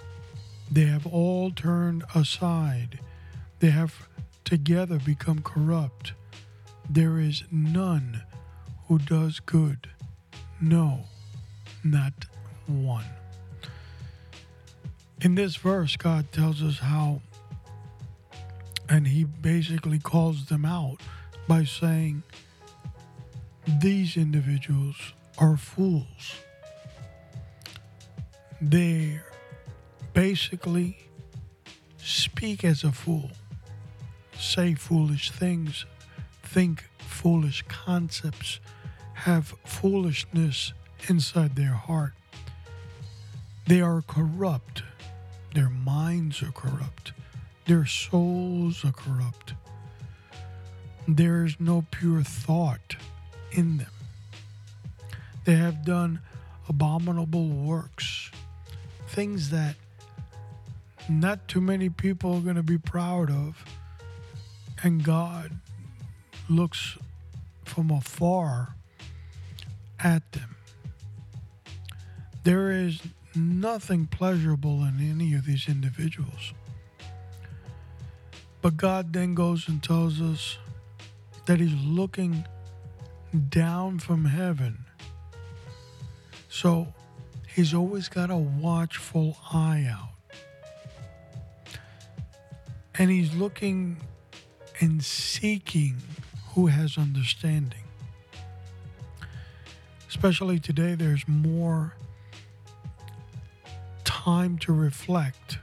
They 0.72 0.86
have 0.86 1.06
all 1.06 1.52
turned 1.52 2.04
aside. 2.13 3.00
They 3.60 3.69
have 3.72 4.08
together 4.43 5.00
become 5.00 5.41
corrupt. 5.41 6.13
There 6.89 7.19
is 7.19 7.43
none 7.52 8.24
who 8.89 8.97
does 8.97 9.39
good. 9.39 9.88
No, 10.60 11.06
not 11.86 12.13
one. 12.67 13.06
In 15.21 15.36
this 15.36 15.56
verse, 15.56 15.95
God 15.95 16.32
tells 16.32 16.62
us 16.63 16.80
how 16.80 17.21
And 18.89 19.08
he 19.08 19.23
basically 19.23 19.99
calls 19.99 20.47
them 20.47 20.65
out 20.65 20.99
by 21.47 21.63
saying, 21.63 22.23
These 23.80 24.17
individuals 24.17 25.13
are 25.38 25.58
fools. 25.58 26.36
They 28.62 29.19
basically 30.13 30.97
speak 31.99 32.63
as 32.65 32.84
a 32.84 32.91
fool, 32.91 33.30
say 34.38 34.73
foolish 34.73 35.30
things, 35.32 35.86
think 36.43 36.86
foolish 36.99 37.63
concepts, 37.67 38.60
have 39.24 39.54
foolishness 39.66 40.72
inside 41.10 41.58
their 41.58 41.74
heart. 41.74 42.14
They 43.68 43.82
are 43.82 44.02
corrupt. 44.02 44.84
Their 45.54 45.70
minds 45.70 46.42
are 46.42 46.52
corrupt. 46.52 47.12
Their 47.66 47.86
souls 47.86 48.86
are 48.86 48.94
corrupt. 48.94 49.56
There 51.06 51.44
is 51.44 51.60
no 51.60 51.86
pure 51.92 52.24
thought 52.24 52.96
in 53.52 53.78
them. 53.78 53.92
They 55.44 55.56
have 55.56 55.84
done 55.84 56.22
abominable 56.70 57.50
works, 57.50 58.32
things 59.10 59.50
that 59.50 59.76
not 61.10 61.46
too 61.50 61.62
many 61.62 61.90
people 61.90 62.36
are 62.36 62.42
going 62.42 62.56
to 62.56 62.64
be 62.64 62.78
proud 62.78 63.30
of. 63.30 63.66
And 64.82 65.04
God 65.04 65.52
looks 66.48 66.98
from 67.66 67.92
afar 67.92 68.76
at 70.04 70.32
them. 70.32 70.56
There 72.44 72.72
is 72.72 73.02
nothing 73.36 74.08
pleasurable 74.08 74.84
in 74.84 74.98
any 75.00 75.34
of 75.34 75.46
these 75.46 75.68
individuals. 75.68 76.54
But 78.62 78.78
God 78.78 79.14
then 79.14 79.36
goes 79.36 79.68
and 79.68 79.82
tells 79.82 80.22
us 80.22 80.58
that 81.46 81.60
He's 81.60 81.74
looking 81.86 82.46
down 83.50 84.00
from 84.00 84.26
heaven. 84.26 84.86
So 86.50 86.94
He's 87.48 87.74
always 87.74 88.08
got 88.08 88.30
a 88.30 88.38
watchful 88.38 89.38
eye 89.52 89.88
out. 89.90 90.10
And 92.96 93.10
He's 93.10 93.34
looking 93.36 93.98
and 94.82 95.04
seeking 95.04 95.98
who 96.54 96.68
has 96.68 96.98
understanding. 96.98 97.88
Especially 100.20 100.60
today, 100.60 100.96
there's 100.96 101.26
more 101.30 101.94
time 104.04 104.58
to 104.58 104.74
reflect 104.74 105.60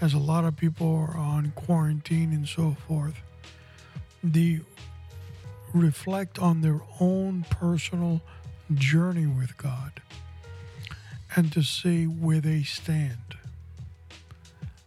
as 0.00 0.14
a 0.14 0.18
lot 0.18 0.44
of 0.44 0.56
people 0.56 0.92
are 0.92 1.16
on 1.16 1.52
quarantine 1.54 2.32
and 2.32 2.48
so 2.48 2.76
forth. 2.88 3.14
The 4.24 4.62
reflect 5.72 6.40
on 6.40 6.62
their 6.62 6.80
own 6.98 7.44
personal 7.48 8.20
journey 8.74 9.28
with 9.28 9.56
God 9.56 10.02
and 11.36 11.52
to 11.52 11.62
see 11.62 12.06
where 12.06 12.40
they 12.40 12.64
stand, 12.64 13.36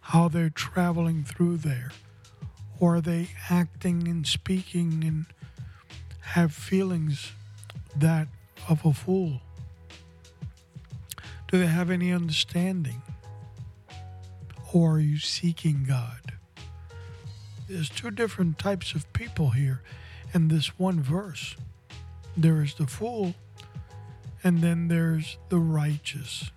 how 0.01 0.27
they're 0.27 0.49
traveling 0.49 1.23
through 1.23 1.59
there, 1.59 1.91
or 2.77 2.97
are 2.97 3.01
they 3.01 3.29
acting 3.49 4.05
and 4.05 4.27
speaking 4.27 5.01
and 5.05 5.27
have 6.33 6.51
feelings 6.53 7.31
that 7.95 8.27
of 8.69 8.85
a 8.85 8.93
fool? 8.93 9.41
Do 11.47 11.59
they 11.59 11.67
have 11.67 11.89
any 11.91 12.11
understanding? 12.11 13.01
Or 14.73 14.93
are 14.93 14.99
you 14.99 15.19
seeking 15.19 15.85
God? 15.87 16.33
There's 17.69 17.89
two 17.89 18.11
different 18.11 18.57
types 18.57 18.93
of 18.93 19.11
people 19.13 19.51
here 19.51 19.81
in 20.33 20.47
this 20.47 20.79
one 20.79 21.01
verse. 21.01 21.55
There 22.35 22.63
is 22.63 22.73
the 22.73 22.87
fool, 22.87 23.35
and 24.43 24.61
then 24.61 24.87
there's 24.87 25.37
the 25.49 25.59
righteous. 25.59 26.51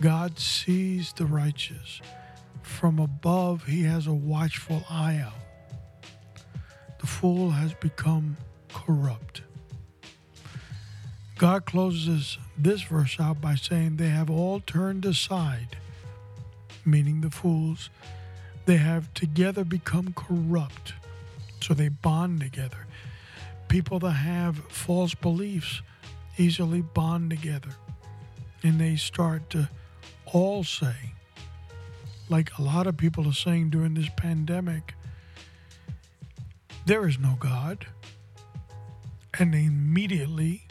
God 0.00 0.38
sees 0.38 1.12
the 1.12 1.26
righteous. 1.26 2.00
From 2.62 2.98
above, 2.98 3.64
he 3.64 3.82
has 3.82 4.06
a 4.06 4.12
watchful 4.12 4.84
eye 4.88 5.22
out. 5.24 5.32
The 7.00 7.06
fool 7.06 7.50
has 7.50 7.74
become 7.74 8.36
corrupt. 8.72 9.42
God 11.38 11.66
closes 11.66 12.38
this 12.56 12.82
verse 12.82 13.20
out 13.20 13.42
by 13.42 13.56
saying, 13.56 13.96
They 13.96 14.08
have 14.08 14.30
all 14.30 14.60
turned 14.60 15.04
aside, 15.04 15.76
meaning 16.84 17.20
the 17.20 17.30
fools. 17.30 17.90
They 18.64 18.78
have 18.78 19.12
together 19.12 19.62
become 19.62 20.14
corrupt. 20.14 20.94
So 21.60 21.74
they 21.74 21.88
bond 21.88 22.40
together. 22.40 22.86
People 23.68 23.98
that 23.98 24.12
have 24.12 24.56
false 24.68 25.14
beliefs 25.14 25.82
easily 26.38 26.80
bond 26.80 27.30
together. 27.30 27.70
And 28.62 28.80
they 28.80 28.96
start 28.96 29.50
to 29.50 29.68
all 30.24 30.64
say, 30.64 31.12
like 32.30 32.56
a 32.58 32.62
lot 32.62 32.86
of 32.86 32.96
people 32.96 33.28
are 33.28 33.34
saying 33.34 33.70
during 33.70 33.94
this 33.94 34.08
pandemic, 34.16 34.94
there 36.86 37.06
is 37.06 37.18
no 37.18 37.36
God. 37.38 37.86
And 39.38 39.52
they 39.52 39.64
immediately 39.64 40.66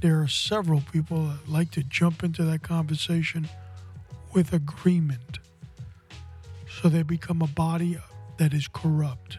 there 0.00 0.20
are 0.20 0.28
several 0.28 0.82
people 0.92 1.26
that 1.26 1.48
like 1.48 1.70
to 1.72 1.82
jump 1.82 2.22
into 2.22 2.42
that 2.44 2.62
conversation 2.62 3.48
with 4.32 4.52
agreement. 4.52 5.38
So 6.80 6.88
they 6.88 7.02
become 7.02 7.42
a 7.42 7.46
body 7.46 7.98
that 8.38 8.54
is 8.54 8.68
corrupt. 8.68 9.38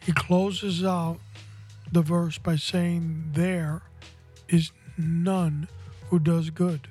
He 0.00 0.12
closes 0.12 0.84
out 0.84 1.18
the 1.92 2.02
verse 2.02 2.38
by 2.38 2.56
saying, 2.56 3.30
There 3.34 3.82
is 4.48 4.72
none 4.96 5.68
who 6.08 6.18
does 6.18 6.50
good. 6.50 6.88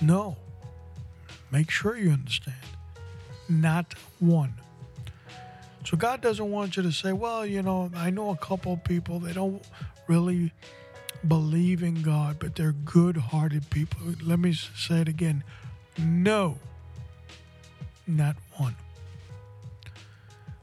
No. 0.00 0.36
Make 1.50 1.70
sure 1.70 1.96
you 1.96 2.10
understand. 2.10 2.56
Not 3.48 3.94
one. 4.18 4.54
So 5.84 5.96
God 5.96 6.20
doesn't 6.20 6.50
want 6.50 6.76
you 6.76 6.82
to 6.84 6.92
say, 6.92 7.12
well, 7.12 7.44
you 7.44 7.60
know, 7.62 7.90
I 7.94 8.10
know 8.10 8.30
a 8.30 8.36
couple 8.36 8.76
people, 8.76 9.18
they 9.18 9.32
don't 9.32 9.62
really 10.12 10.52
believe 11.26 11.82
in 11.82 12.02
God, 12.02 12.38
but 12.38 12.54
they're 12.54 12.72
good 12.72 13.16
hearted 13.16 13.70
people. 13.70 14.00
Let 14.22 14.38
me 14.38 14.52
say 14.52 15.00
it 15.00 15.08
again. 15.08 15.42
No. 15.98 16.58
Not 18.06 18.36
one. 18.56 18.76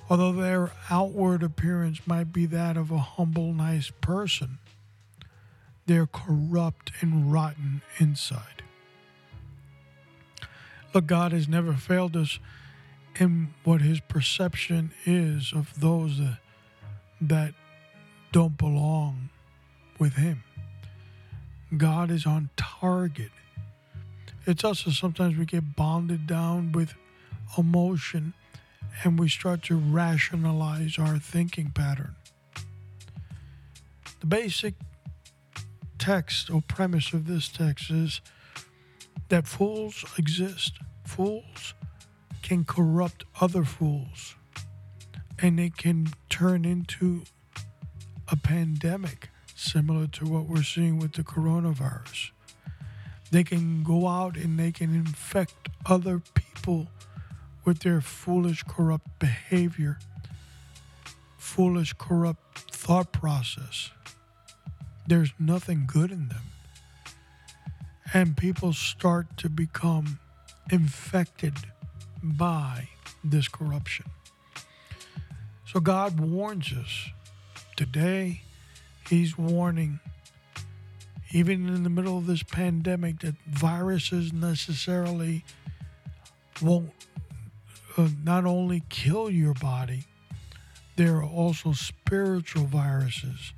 Although 0.09 0.33
their 0.33 0.71
outward 0.89 1.41
appearance 1.43 2.01
might 2.05 2.31
be 2.31 2.45
that 2.47 2.77
of 2.77 2.91
a 2.91 2.97
humble, 2.97 3.53
nice 3.53 3.91
person, 4.01 4.59
they're 5.85 6.07
corrupt 6.07 6.91
and 7.01 7.31
rotten 7.31 7.81
inside. 7.97 8.63
Look, 10.93 11.07
God 11.07 11.31
has 11.31 11.47
never 11.47 11.73
failed 11.73 12.15
us 12.15 12.39
in 13.19 13.53
what 13.63 13.81
his 13.81 13.99
perception 13.99 14.91
is 15.05 15.53
of 15.55 15.79
those 15.79 16.19
that, 16.19 16.39
that 17.21 17.53
don't 18.31 18.57
belong 18.57 19.29
with 19.99 20.13
him. 20.13 20.43
God 21.75 22.09
is 22.09 22.25
on 22.25 22.49
target. 22.57 23.31
It's 24.45 24.63
that 24.85 24.93
sometimes 24.93 25.37
we 25.37 25.45
get 25.45 25.75
bonded 25.75 26.25
down 26.25 26.71
with 26.71 26.93
emotion 27.57 28.33
and 29.03 29.19
we 29.19 29.29
start 29.29 29.61
to 29.63 29.75
rationalize 29.75 30.97
our 30.97 31.19
thinking 31.19 31.71
pattern. 31.71 32.15
The 34.21 34.25
basic 34.25 34.73
text 35.99 36.49
or 36.49 36.61
premise 36.61 37.13
of 37.13 37.27
this 37.27 37.47
text 37.49 37.91
is 37.91 38.21
that 39.27 39.47
fools 39.47 40.03
exist. 40.17 40.79
Fools 41.05 41.73
can 42.41 42.65
corrupt 42.65 43.25
other 43.39 43.63
fools 43.63 44.35
and 45.37 45.59
it 45.59 45.77
can 45.77 46.07
turn 46.29 46.65
into 46.65 47.23
a 48.27 48.35
pandemic 48.35 49.29
similar 49.59 50.07
to 50.07 50.25
what 50.25 50.45
we're 50.45 50.63
seeing 50.63 50.99
with 50.99 51.13
the 51.13 51.23
coronavirus. 51.23 52.31
They 53.31 53.43
can 53.43 53.83
go 53.83 54.07
out 54.07 54.37
and 54.37 54.57
they 54.57 54.71
can 54.71 54.95
infect 54.95 55.69
other 55.85 56.21
people 56.33 56.87
with 57.65 57.79
their 57.79 58.01
foolish, 58.01 58.63
corrupt 58.63 59.19
behavior, 59.19 59.99
foolish, 61.37 61.93
corrupt 61.93 62.57
thought 62.71 63.11
process. 63.11 63.91
There's 65.07 65.33
nothing 65.37 65.85
good 65.85 66.11
in 66.11 66.29
them. 66.29 66.43
And 68.13 68.35
people 68.35 68.73
start 68.73 69.37
to 69.37 69.49
become 69.49 70.19
infected 70.71 71.53
by 72.23 72.89
this 73.23 73.47
corruption. 73.47 74.05
So 75.67 75.79
God 75.79 76.19
warns 76.19 76.73
us 76.73 77.09
today. 77.75 78.41
He's 79.09 79.37
warning, 79.37 79.99
even 81.31 81.67
in 81.67 81.83
the 81.83 81.89
middle 81.89 82.17
of 82.17 82.27
this 82.27 82.43
pandemic, 82.43 83.19
that 83.19 83.35
viruses 83.47 84.31
necessarily 84.31 85.43
won't 86.61 86.91
uh, 87.97 88.09
not 88.23 88.45
only 88.45 88.83
kill 88.89 89.29
your 89.29 89.53
body, 89.55 90.05
there 90.95 91.17
are 91.17 91.25
also 91.25 91.71
spiritual 91.73 92.65
viruses 92.65 93.53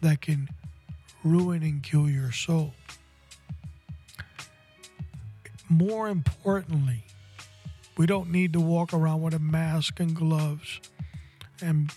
that 0.00 0.20
can 0.20 0.48
ruin 1.24 1.62
and 1.62 1.82
kill 1.82 2.08
your 2.08 2.32
soul. 2.32 2.74
More 5.68 6.08
importantly, 6.08 7.04
we 7.96 8.06
don't 8.06 8.30
need 8.30 8.52
to 8.52 8.60
walk 8.60 8.92
around 8.92 9.22
with 9.22 9.34
a 9.34 9.38
mask 9.38 10.00
and 10.00 10.14
gloves 10.14 10.80
and 11.62 11.90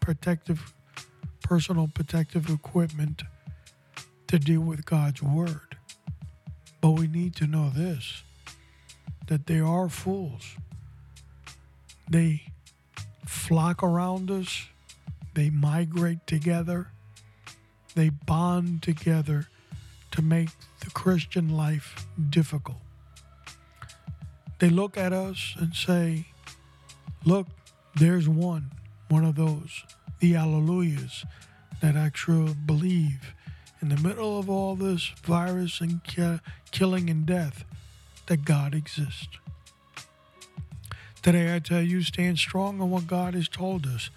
protective, 0.00 0.74
personal 1.50 1.88
protective 1.92 2.48
equipment 2.48 3.24
to 4.28 4.38
deal 4.38 4.60
with 4.60 4.84
God's 4.84 5.20
word. 5.20 5.76
But 6.80 6.90
we 6.92 7.08
need 7.08 7.34
to 7.36 7.48
know 7.48 7.70
this 7.70 8.22
that 9.26 9.48
they 9.48 9.58
are 9.58 9.88
fools. 9.88 10.54
They 12.08 12.42
flock 13.26 13.82
around 13.82 14.30
us, 14.30 14.68
they 15.34 15.50
migrate 15.50 16.24
together, 16.28 16.86
they 17.96 18.10
bond 18.10 18.84
together 18.84 19.48
to 20.12 20.22
make 20.22 20.50
the 20.84 20.90
Christian 20.90 21.56
life 21.56 22.06
difficult. 22.30 22.78
They 24.60 24.70
look 24.70 24.96
at 24.96 25.12
us 25.12 25.56
and 25.58 25.74
say, 25.74 26.26
Look, 27.24 27.48
there's 27.96 28.28
one, 28.28 28.70
one 29.08 29.24
of 29.24 29.34
those, 29.34 29.82
the 30.20 30.34
Alleluias 30.34 31.24
that 31.80 31.96
actually 31.96 32.54
believe 32.54 33.34
in 33.80 33.88
the 33.88 33.96
middle 33.96 34.38
of 34.38 34.50
all 34.50 34.76
this 34.76 35.10
virus 35.22 35.80
and 35.80 36.04
ki- 36.04 36.40
killing 36.70 37.08
and 37.08 37.26
death 37.26 37.64
that 38.26 38.44
God 38.44 38.74
exists. 38.74 39.38
Today, 41.22 41.54
I 41.54 41.58
tell 41.58 41.82
you, 41.82 42.02
stand 42.02 42.38
strong 42.38 42.80
on 42.80 42.90
what 42.90 43.06
God 43.06 43.34
has 43.34 43.48
told 43.48 43.86
us. 43.86 44.10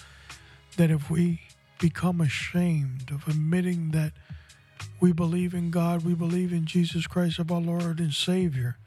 That 0.77 0.89
if 0.89 1.09
we 1.09 1.41
become 1.79 2.21
ashamed 2.21 3.11
of 3.11 3.27
admitting 3.27 3.91
that 3.91 4.13
we 5.01 5.11
believe 5.11 5.53
in 5.53 5.69
God, 5.69 6.05
we 6.05 6.13
believe 6.13 6.53
in 6.53 6.65
Jesus 6.65 7.07
Christ 7.07 7.39
of 7.39 7.51
our 7.51 7.59
Lord 7.59 7.99
and 7.99 8.13
Savior, 8.13 8.77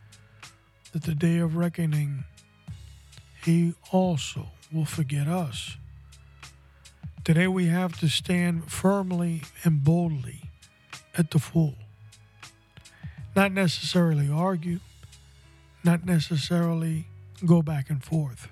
that 0.93 1.03
the 1.03 1.15
day 1.15 1.39
of 1.39 1.57
reckoning, 1.57 2.25
He 3.45 3.75
also 3.93 4.49
will 4.73 4.87
forget 4.87 5.29
us. 5.29 5.77
Today 7.27 7.49
we 7.49 7.67
have 7.67 7.99
to 7.99 8.09
stand 8.09 8.71
firmly 8.71 9.43
and 9.65 9.83
boldly 9.83 10.43
at 11.19 11.33
the 11.33 11.41
full. 11.41 11.75
Not 13.35 13.51
necessarily 13.51 14.31
argue, 14.33 14.79
not 15.83 16.05
necessarily 16.05 17.09
go 17.45 17.63
back 17.63 17.91
and 17.91 18.01
forth, 18.01 18.47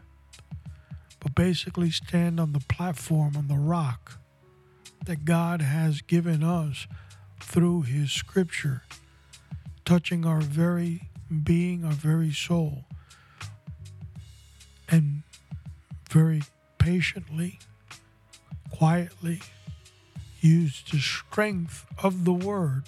but 1.21 1.37
basically 1.37 1.93
stand 1.93 2.41
on 2.41 2.53
the 2.53 2.59
platform, 2.59 3.37
on 3.37 3.47
the 3.47 3.55
rock 3.55 4.19
that 5.05 5.25
God 5.25 5.63
has 5.63 6.01
given 6.01 6.43
us 6.43 6.89
through 7.39 7.83
His 7.83 8.11
Scripture, 8.11 8.83
touching 9.85 10.27
our 10.27 10.41
very 10.41 11.11
being, 11.45 11.85
our 11.85 11.93
very 11.93 12.33
soul, 12.33 12.87
and 14.89 15.23
very 16.11 16.43
patiently, 16.79 17.61
quietly 18.75 19.41
use 20.41 20.83
the 20.91 20.99
strength 20.99 21.87
of 22.03 22.25
the 22.25 22.33
Word 22.33 22.85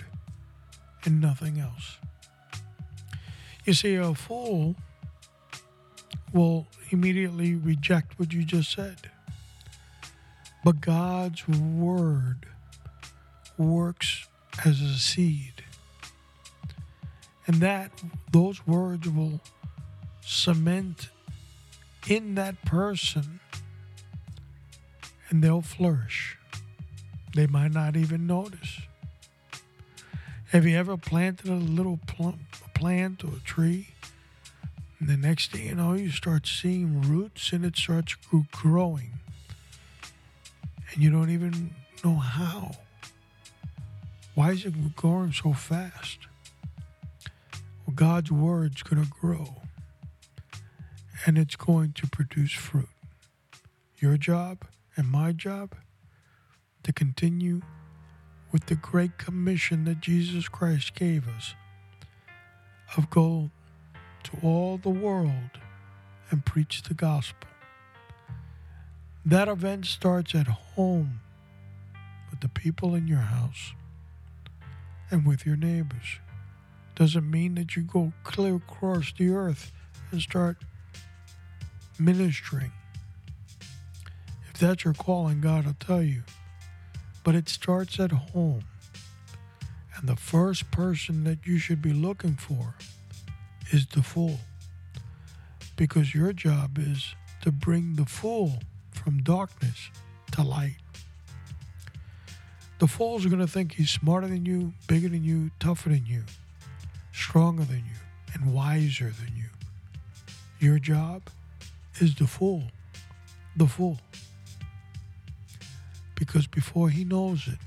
and 1.04 1.20
nothing 1.20 1.60
else. 1.60 1.98
You 3.64 3.72
see, 3.72 3.94
a 3.94 4.14
fool 4.14 4.74
will 6.32 6.66
immediately 6.90 7.54
reject 7.54 8.18
what 8.18 8.32
you 8.32 8.44
just 8.44 8.72
said. 8.72 9.10
But 10.64 10.80
God's 10.80 11.46
Word 11.48 12.46
works 13.56 14.26
as 14.64 14.80
a 14.80 14.94
seed 14.94 15.64
and 17.46 17.56
that 17.56 17.92
those 18.32 18.66
words 18.66 19.08
will 19.08 19.40
cement 20.20 21.10
in 22.08 22.34
that 22.34 22.60
person 22.64 23.38
and 25.36 25.44
they'll 25.44 25.60
flourish. 25.60 26.38
They 27.34 27.46
might 27.46 27.70
not 27.70 27.94
even 27.94 28.26
notice. 28.26 28.80
Have 30.48 30.64
you 30.64 30.74
ever 30.78 30.96
planted 30.96 31.50
a 31.50 31.52
little 31.52 32.00
pl- 32.06 32.38
plant 32.72 33.22
or 33.22 33.32
a 33.36 33.40
tree? 33.40 33.88
And 34.98 35.10
the 35.10 35.16
next 35.18 35.52
thing 35.52 35.66
you 35.66 35.74
know, 35.74 35.92
you 35.92 36.10
start 36.10 36.46
seeing 36.46 37.02
roots 37.02 37.52
and 37.52 37.66
it 37.66 37.76
starts 37.76 38.16
growing. 38.50 39.12
And 40.94 41.02
you 41.02 41.10
don't 41.10 41.28
even 41.28 41.74
know 42.02 42.14
how. 42.14 42.70
Why 44.34 44.52
is 44.52 44.64
it 44.64 44.96
growing 44.96 45.34
so 45.34 45.52
fast? 45.52 46.20
Well, 47.86 47.94
God's 47.94 48.32
word's 48.32 48.82
going 48.82 49.04
to 49.04 49.10
grow 49.10 49.56
and 51.26 51.36
it's 51.36 51.56
going 51.56 51.92
to 51.92 52.06
produce 52.06 52.52
fruit. 52.52 52.88
Your 53.98 54.16
job 54.16 54.64
and 54.96 55.08
my 55.08 55.32
job 55.32 55.74
to 56.82 56.92
continue 56.92 57.60
with 58.52 58.66
the 58.66 58.74
great 58.74 59.18
commission 59.18 59.84
that 59.84 60.00
Jesus 60.00 60.48
Christ 60.48 60.94
gave 60.94 61.28
us 61.28 61.54
of 62.96 63.10
go 63.10 63.50
to 64.22 64.38
all 64.42 64.78
the 64.78 64.90
world 64.90 65.58
and 66.30 66.44
preach 66.44 66.82
the 66.82 66.94
gospel. 66.94 67.48
That 69.24 69.48
event 69.48 69.86
starts 69.86 70.34
at 70.34 70.46
home 70.46 71.20
with 72.30 72.40
the 72.40 72.48
people 72.48 72.94
in 72.94 73.08
your 73.08 73.18
house 73.18 73.72
and 75.10 75.26
with 75.26 75.44
your 75.44 75.56
neighbors 75.56 76.20
doesn't 76.94 77.30
mean 77.30 77.54
that 77.56 77.76
you 77.76 77.82
go 77.82 78.12
clear 78.24 78.56
across 78.56 79.12
the 79.18 79.30
earth 79.30 79.72
and 80.10 80.20
start 80.20 80.56
ministering. 81.98 82.72
If 84.56 84.60
that's 84.60 84.84
your 84.84 84.94
calling, 84.94 85.42
God 85.42 85.66
will 85.66 85.76
tell 85.78 86.00
you. 86.00 86.22
But 87.22 87.34
it 87.34 87.46
starts 87.46 88.00
at 88.00 88.10
home. 88.10 88.64
And 89.94 90.08
the 90.08 90.16
first 90.16 90.70
person 90.70 91.24
that 91.24 91.46
you 91.46 91.58
should 91.58 91.82
be 91.82 91.92
looking 91.92 92.36
for 92.36 92.74
is 93.70 93.84
the 93.84 94.02
fool. 94.02 94.40
Because 95.76 96.14
your 96.14 96.32
job 96.32 96.78
is 96.78 97.14
to 97.42 97.52
bring 97.52 97.96
the 97.96 98.06
fool 98.06 98.60
from 98.92 99.22
darkness 99.22 99.90
to 100.32 100.42
light. 100.42 100.78
The 102.78 102.86
fool's 102.86 103.26
going 103.26 103.40
to 103.40 103.46
think 103.46 103.74
he's 103.74 103.90
smarter 103.90 104.26
than 104.26 104.46
you, 104.46 104.72
bigger 104.86 105.10
than 105.10 105.22
you, 105.22 105.50
tougher 105.60 105.90
than 105.90 106.06
you 106.06 106.22
stronger 107.12 107.64
than 107.64 107.84
you, 107.84 108.32
and 108.32 108.54
wiser 108.54 109.12
than 109.20 109.36
you. 109.36 109.50
Your 110.58 110.78
job 110.78 111.24
is 112.00 112.14
the 112.14 112.26
fool, 112.26 112.62
the 113.54 113.66
fool. 113.66 113.98
Because 116.16 116.46
before 116.48 116.90
he 116.90 117.04
knows 117.04 117.46
it, 117.46 117.58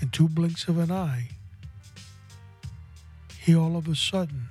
in 0.00 0.08
two 0.08 0.28
blinks 0.28 0.68
of 0.68 0.78
an 0.78 0.90
eye, 0.90 1.28
he 3.38 3.54
all 3.54 3.76
of 3.76 3.86
a 3.88 3.94
sudden 3.94 4.48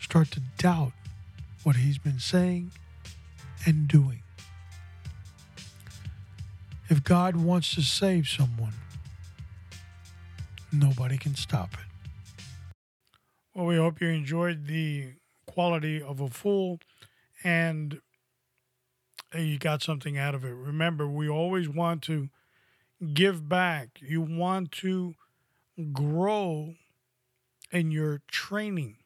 start 0.00 0.30
to 0.32 0.40
doubt 0.58 0.92
what 1.62 1.76
he's 1.76 1.98
been 1.98 2.18
saying 2.18 2.72
and 3.66 3.86
doing. 3.86 4.22
If 6.88 7.04
God 7.04 7.36
wants 7.36 7.74
to 7.76 7.82
save 7.82 8.26
someone, 8.26 8.72
nobody 10.72 11.18
can 11.18 11.36
stop 11.36 11.74
it. 11.74 12.76
Well, 13.54 13.66
we 13.66 13.76
hope 13.76 14.00
you 14.00 14.08
enjoyed 14.08 14.66
the 14.66 15.12
quality 15.46 16.00
of 16.00 16.20
a 16.20 16.28
fool 16.28 16.80
and 17.44 18.00
you 19.34 19.58
got 19.58 19.82
something 19.82 20.18
out 20.18 20.34
of 20.34 20.44
it. 20.44 20.52
Remember, 20.52 21.06
we 21.06 21.28
always 21.28 21.68
want 21.68 22.02
to 22.02 22.28
give 23.14 23.48
back. 23.48 24.00
You 24.00 24.20
want 24.20 24.72
to 24.72 25.14
grow 25.92 26.74
in 27.70 27.90
your 27.90 28.22
training. 28.28 28.96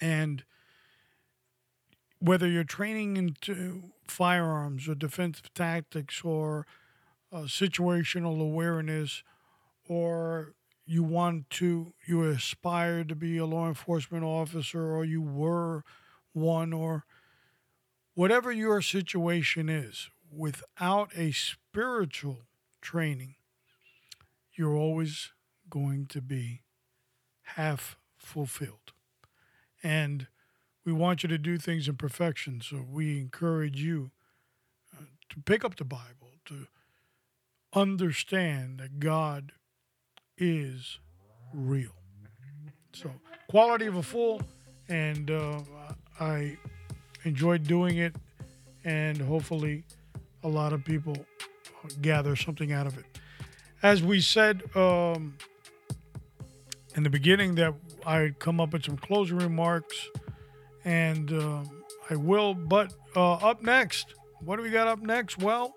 And 0.00 0.44
whether 2.20 2.48
you're 2.48 2.64
training 2.64 3.16
into 3.16 3.92
firearms 4.06 4.88
or 4.88 4.94
defensive 4.94 5.52
tactics 5.54 6.22
or 6.24 6.66
uh, 7.32 7.42
situational 7.42 8.40
awareness 8.40 9.22
or 9.88 10.54
you 10.88 11.02
want 11.02 11.50
to, 11.50 11.92
you 12.06 12.24
aspire 12.24 13.04
to 13.04 13.14
be 13.14 13.36
a 13.36 13.44
law 13.44 13.68
enforcement 13.68 14.24
officer, 14.24 14.94
or 14.94 15.04
you 15.04 15.20
were 15.20 15.84
one, 16.32 16.72
or 16.72 17.04
whatever 18.18 18.50
your 18.50 18.82
situation 18.82 19.68
is, 19.68 20.10
without 20.28 21.08
a 21.16 21.30
spiritual 21.30 22.38
training, 22.82 23.36
you're 24.52 24.74
always 24.74 25.30
going 25.70 26.04
to 26.04 26.20
be 26.20 26.62
half 27.54 27.96
fulfilled. 28.16 28.92
And 29.84 30.26
we 30.84 30.92
want 30.92 31.22
you 31.22 31.28
to 31.28 31.38
do 31.38 31.58
things 31.58 31.86
in 31.86 31.94
perfection. 31.94 32.60
So 32.60 32.84
we 32.90 33.20
encourage 33.20 33.80
you 33.80 34.10
uh, 34.92 35.04
to 35.28 35.40
pick 35.42 35.64
up 35.64 35.76
the 35.76 35.84
Bible, 35.84 36.32
to 36.46 36.66
understand 37.72 38.80
that 38.80 38.98
God 38.98 39.52
is 40.36 40.98
real. 41.54 41.92
So, 42.94 43.12
quality 43.48 43.86
of 43.86 43.94
a 43.94 44.02
fool, 44.02 44.42
and 44.88 45.30
uh, 45.30 45.60
I 46.18 46.58
enjoyed 47.28 47.64
doing 47.64 47.98
it, 47.98 48.16
and 48.84 49.18
hopefully, 49.18 49.84
a 50.42 50.48
lot 50.48 50.72
of 50.72 50.84
people 50.84 51.16
gather 52.00 52.36
something 52.36 52.72
out 52.72 52.86
of 52.86 52.98
it. 52.98 53.04
As 53.82 54.02
we 54.02 54.20
said 54.20 54.62
um, 54.74 55.36
in 56.96 57.02
the 57.02 57.10
beginning, 57.10 57.54
that 57.56 57.74
I'd 58.04 58.38
come 58.38 58.60
up 58.60 58.72
with 58.72 58.84
some 58.84 58.96
closing 58.96 59.38
remarks, 59.38 60.08
and 60.84 61.32
um 61.32 61.78
I 62.10 62.16
will. 62.16 62.54
But 62.54 62.94
uh, 63.14 63.34
up 63.34 63.62
next, 63.62 64.14
what 64.40 64.56
do 64.56 64.62
we 64.62 64.70
got 64.70 64.88
up 64.88 65.00
next? 65.00 65.38
Well, 65.38 65.74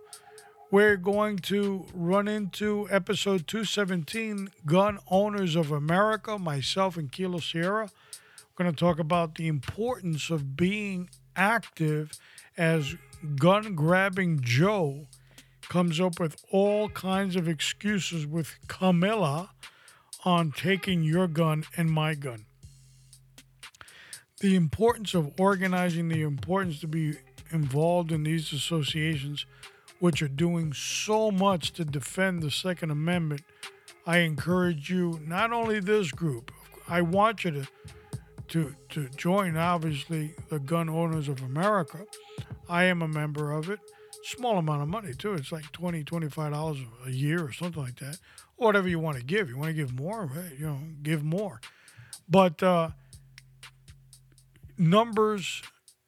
we're 0.69 0.97
going 0.97 1.39
to 1.39 1.85
run 1.93 2.27
into 2.27 2.87
episode 2.89 3.47
217 3.47 4.49
Gun 4.65 4.99
Owners 5.09 5.55
of 5.55 5.71
America, 5.71 6.39
myself 6.39 6.95
and 6.95 7.11
Kilo 7.11 7.39
Sierra. 7.39 7.89
We're 8.57 8.65
going 8.65 8.73
to 8.73 8.79
talk 8.79 8.99
about 8.99 9.35
the 9.35 9.47
importance 9.47 10.29
of 10.29 10.55
being 10.55 11.09
active 11.35 12.11
as 12.57 12.95
gun 13.35 13.75
grabbing 13.75 14.39
Joe 14.41 15.07
comes 15.69 15.99
up 15.99 16.19
with 16.19 16.43
all 16.51 16.89
kinds 16.89 17.35
of 17.35 17.47
excuses 17.47 18.27
with 18.27 18.57
Camilla 18.67 19.51
on 20.25 20.51
taking 20.51 21.03
your 21.03 21.27
gun 21.27 21.63
and 21.77 21.89
my 21.89 22.13
gun. 22.13 22.45
The 24.41 24.55
importance 24.55 25.13
of 25.13 25.39
organizing, 25.39 26.09
the 26.09 26.23
importance 26.23 26.79
to 26.81 26.87
be 26.87 27.13
involved 27.51 28.11
in 28.11 28.23
these 28.23 28.51
associations 28.51 29.45
which 29.99 30.21
are 30.21 30.27
doing 30.27 30.73
so 30.73 31.29
much 31.29 31.71
to 31.73 31.85
defend 31.85 32.41
the 32.41 32.49
Second 32.49 32.89
Amendment, 32.89 33.41
I 34.05 34.19
encourage 34.19 34.89
you, 34.89 35.19
not 35.25 35.53
only 35.53 35.79
this 35.79 36.11
group, 36.11 36.51
I 36.89 37.01
want 37.01 37.43
you 37.45 37.51
to 37.51 37.67
to 38.51 38.75
to 38.89 39.07
join 39.15 39.55
obviously 39.55 40.35
the 40.49 40.59
gun 40.59 40.89
owners 40.89 41.27
of 41.29 41.41
America. 41.41 42.05
I 42.69 42.83
am 42.83 43.01
a 43.01 43.07
member 43.07 43.51
of 43.51 43.69
it. 43.69 43.79
Small 44.23 44.57
amount 44.57 44.83
of 44.83 44.89
money 44.89 45.13
too. 45.13 45.33
It's 45.33 45.51
like 45.51 45.71
20 45.71 46.03
dollars 46.03 46.29
$25 46.31 46.85
a 47.07 47.11
year 47.11 47.43
or 47.43 47.51
something 47.51 47.81
like 47.81 47.97
that. 47.99 48.19
Whatever 48.57 48.87
you 48.87 48.99
want 48.99 49.17
to 49.17 49.23
give. 49.23 49.49
You 49.49 49.57
want 49.57 49.69
to 49.69 49.73
give 49.73 49.93
more, 49.93 50.25
right? 50.25 50.51
you 50.59 50.67
know, 50.67 50.79
give 51.01 51.23
more. 51.23 51.59
But 52.29 52.61
uh, 52.61 52.89
numbers 54.77 55.63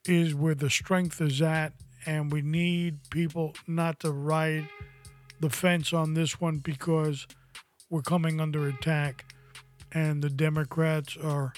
is 0.06 0.36
where 0.36 0.56
the 0.56 0.70
strength 0.70 1.22
is 1.22 1.42
at 1.42 1.74
and 2.06 2.32
we 2.32 2.42
need 2.42 3.10
people 3.10 3.56
not 3.68 4.02
to 4.02 4.12
ride 4.12 4.68
the 5.40 5.50
fence 5.50 5.94
on 5.94 6.14
this 6.14 6.42
one 6.42 6.58
because 6.58 7.26
we're 7.90 8.02
coming 8.02 8.42
under 8.42 8.68
attack 8.68 9.34
and 9.94 10.22
the 10.22 10.30
Democrats 10.30 11.16
are 11.18 11.54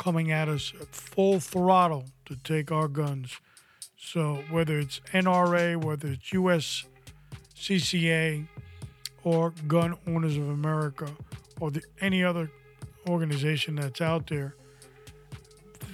coming 0.00 0.32
at 0.32 0.48
us 0.48 0.72
at 0.80 0.88
full 0.94 1.38
throttle 1.38 2.06
to 2.24 2.34
take 2.36 2.72
our 2.72 2.88
guns. 2.88 3.38
So 3.96 4.42
whether 4.50 4.78
it's 4.78 5.00
NRA, 5.12 5.76
whether 5.76 6.08
it's 6.08 6.32
US 6.32 6.84
CCA 7.54 8.48
or 9.22 9.52
Gun 9.68 9.96
Owners 10.08 10.36
of 10.36 10.48
America 10.48 11.08
or 11.60 11.70
the, 11.70 11.82
any 12.00 12.24
other 12.24 12.50
organization 13.08 13.76
that's 13.76 14.00
out 14.00 14.26
there 14.26 14.56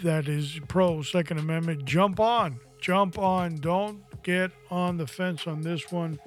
that 0.02 0.28
is 0.28 0.60
pro 0.68 1.02
Second 1.02 1.38
Amendment, 1.38 1.84
jump 1.84 2.18
on 2.18 2.60
jump 2.86 3.18
on. 3.18 3.56
Don't 3.56 4.00
get 4.22 4.52
on 4.70 4.96
the 4.96 5.08
fence 5.08 5.48
on 5.48 5.62
this 5.62 5.90
one. 5.90 6.20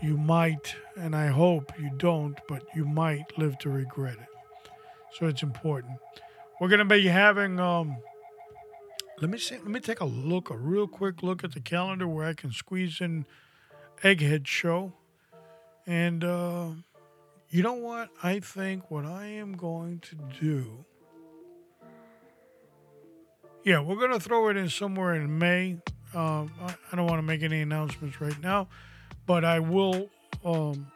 You 0.00 0.16
might, 0.16 0.76
and 0.96 1.16
I 1.16 1.26
hope 1.26 1.72
you 1.76 1.90
don't, 1.96 2.38
but 2.48 2.62
you 2.74 2.84
might 2.84 3.36
live 3.36 3.58
to 3.58 3.70
regret 3.70 4.14
it. 4.14 4.70
So 5.18 5.26
it's 5.26 5.42
important. 5.42 5.98
We're 6.60 6.68
to 6.78 6.84
be 6.84 7.06
having. 7.06 7.60
Um, 7.60 7.96
let 9.20 9.30
me 9.30 9.38
see. 9.38 9.56
Let 9.56 9.68
me 9.68 9.80
take 9.80 10.00
a 10.00 10.04
look, 10.04 10.50
a 10.50 10.56
real 10.56 10.86
quick 10.86 11.22
look 11.22 11.44
at 11.44 11.52
the 11.52 11.60
calendar 11.60 12.06
where 12.06 12.26
I 12.26 12.34
can 12.34 12.52
squeeze 12.52 13.00
in 13.00 13.26
Egghead 14.02 14.46
show. 14.46 14.92
And 15.86 16.24
uh, 16.24 16.68
you 17.50 17.62
know 17.62 17.74
what? 17.74 18.10
I 18.22 18.40
think 18.40 18.90
what 18.90 19.04
I 19.04 19.26
am 19.26 19.56
going 19.56 20.00
to 20.00 20.16
do 20.40 20.84
yeah, 23.66 23.80
we're 23.80 23.96
to 24.12 24.20
throw 24.20 24.48
it 24.48 24.56
in 24.56 24.68
somewhere 24.68 25.16
in 25.16 25.40
May. 25.40 25.78
Uh, 26.14 26.44
I 26.62 26.94
don't 26.94 27.06
want 27.06 27.18
to 27.18 27.22
make 27.22 27.42
any 27.42 27.62
announcements 27.62 28.20
right 28.20 28.40
now, 28.40 28.68
but 29.26 29.44
I 29.44 29.58
will 29.58 30.08
um, 30.44 30.86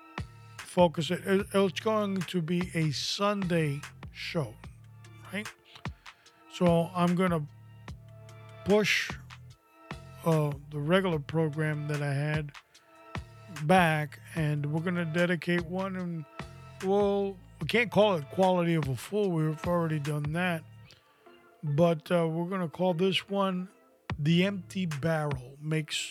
focus 0.56 1.10
it. 1.10 1.20
It's 1.26 1.80
going 1.80 2.20
to 2.20 2.40
be 2.40 2.70
a 2.74 2.92
Sunday 2.92 3.80
show, 4.12 4.54
right? 5.32 5.46
So 6.52 6.90
I'm 6.94 7.14
going 7.14 7.30
to 7.30 7.42
push 8.64 9.10
uh, 10.24 10.52
the 10.70 10.78
regular 10.78 11.18
program 11.18 11.88
that 11.88 12.02
I 12.02 12.12
had 12.12 12.52
back, 13.64 14.20
and 14.34 14.66
we're 14.66 14.80
going 14.82 14.96
to 14.96 15.04
dedicate 15.04 15.64
one, 15.66 15.96
and 15.96 16.24
we'll 16.84 17.36
we 17.60 17.66
can't 17.66 17.90
call 17.90 18.14
it 18.16 18.24
quality 18.30 18.74
of 18.74 18.88
a 18.88 18.96
fool. 18.96 19.30
We've 19.30 19.66
already 19.66 19.98
done 19.98 20.32
that 20.32 20.62
but 21.62 22.10
uh, 22.10 22.26
we're 22.26 22.46
going 22.46 22.62
to 22.62 22.68
call 22.68 22.94
this 22.94 23.28
one 23.28 23.68
The 24.18 24.44
Empty 24.44 24.86
Barrel 24.86 25.56
Makes 25.62 26.10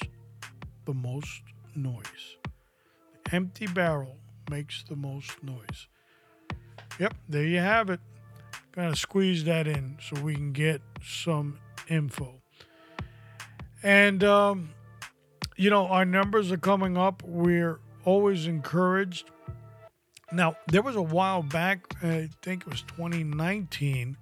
the 0.85 0.93
Most 0.93 1.41
Noise. 1.75 2.37
The 3.25 3.35
empty 3.35 3.67
barrel 3.67 4.17
makes 4.49 4.83
the 4.83 4.95
most 4.95 5.43
noise. 5.43 5.87
Yep, 6.99 7.13
there 7.29 7.45
you 7.45 7.59
have 7.59 7.91
it. 7.91 7.99
Kind 8.79 8.93
of 8.93 8.97
squeeze 8.97 9.43
that 9.43 9.67
in 9.67 9.97
so 10.01 10.21
we 10.21 10.35
can 10.35 10.53
get 10.53 10.79
some 11.05 11.59
info. 11.89 12.35
And, 13.83 14.23
um, 14.23 14.69
you 15.57 15.69
know, 15.69 15.87
our 15.87 16.05
numbers 16.05 16.49
are 16.49 16.57
coming 16.57 16.97
up. 16.97 17.21
We're 17.25 17.81
always 18.05 18.47
encouraged. 18.47 19.31
Now, 20.31 20.55
there 20.67 20.81
was 20.81 20.95
a 20.95 21.01
while 21.01 21.43
back, 21.43 21.93
I 22.01 22.29
think 22.41 22.61
it 22.61 22.69
was 22.69 22.83
2019 22.83 24.15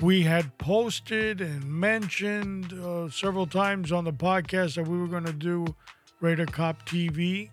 we 0.00 0.22
had 0.22 0.58
posted 0.58 1.40
and 1.40 1.64
mentioned 1.64 2.72
uh, 2.72 3.08
several 3.08 3.46
times 3.46 3.92
on 3.92 4.02
the 4.02 4.12
podcast 4.12 4.74
that 4.74 4.88
we 4.88 4.98
were 4.98 5.06
going 5.06 5.26
to 5.26 5.32
do 5.32 5.64
Raider 6.20 6.46
Cop 6.46 6.84
TV. 6.88 7.48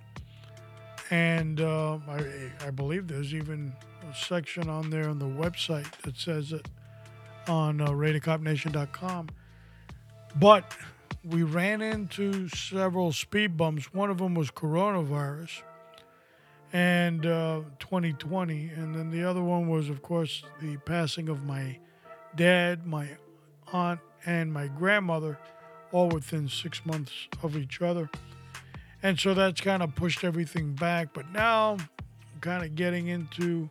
And 1.12 1.62
uh, 1.62 2.00
I, 2.08 2.52
I, 2.66 2.72
believe 2.72 3.08
there's 3.08 3.36
even 3.36 3.72
section 4.16 4.70
on 4.70 4.90
there 4.90 5.10
on 5.10 5.20
the 5.20 5.26
website 5.26 5.90
that 6.02 6.18
says 6.18 6.52
it 6.52 6.68
on 7.48 7.82
uh. 7.82 9.28
But 10.36 10.78
we 11.24 11.44
ran 11.44 11.82
into 11.82 12.48
several 12.50 13.12
speed 13.12 13.58
bumps. 13.58 13.94
One 13.94 14.10
of 14.10 14.20
them 14.20 14.36
was 14.36 14.52
coronavirus 14.52 15.62
and 16.72 17.26
uh, 17.26 17.62
2020. 17.80 18.70
And 18.70 18.96
then 18.96 19.10
the 19.10 19.24
other 19.24 19.42
one 19.42 19.68
was, 19.68 19.90
of 19.90 20.02
course, 20.02 20.44
the 20.62 20.78
passing 20.78 21.30
of 21.30 21.44
my 21.44 21.80
dad, 22.36 22.86
my 22.86 23.10
aunt, 23.74 24.00
and 24.26 24.52
my 24.52 24.68
grandmother, 24.68 25.40
all 25.92 26.10
within 26.10 26.48
six 26.48 26.86
months 26.86 27.12
of 27.42 27.58
each 27.58 27.82
other. 27.82 28.10
And 29.02 29.20
so 29.20 29.34
that's 29.34 29.62
kind 29.62 29.82
of 29.82 29.96
pushed 29.96 30.24
everything 30.24 30.74
back. 30.74 31.14
But 31.14 31.32
now 31.32 31.78
kind 32.42 32.64
of 32.64 32.76
getting 32.76 33.08
into 33.08 33.70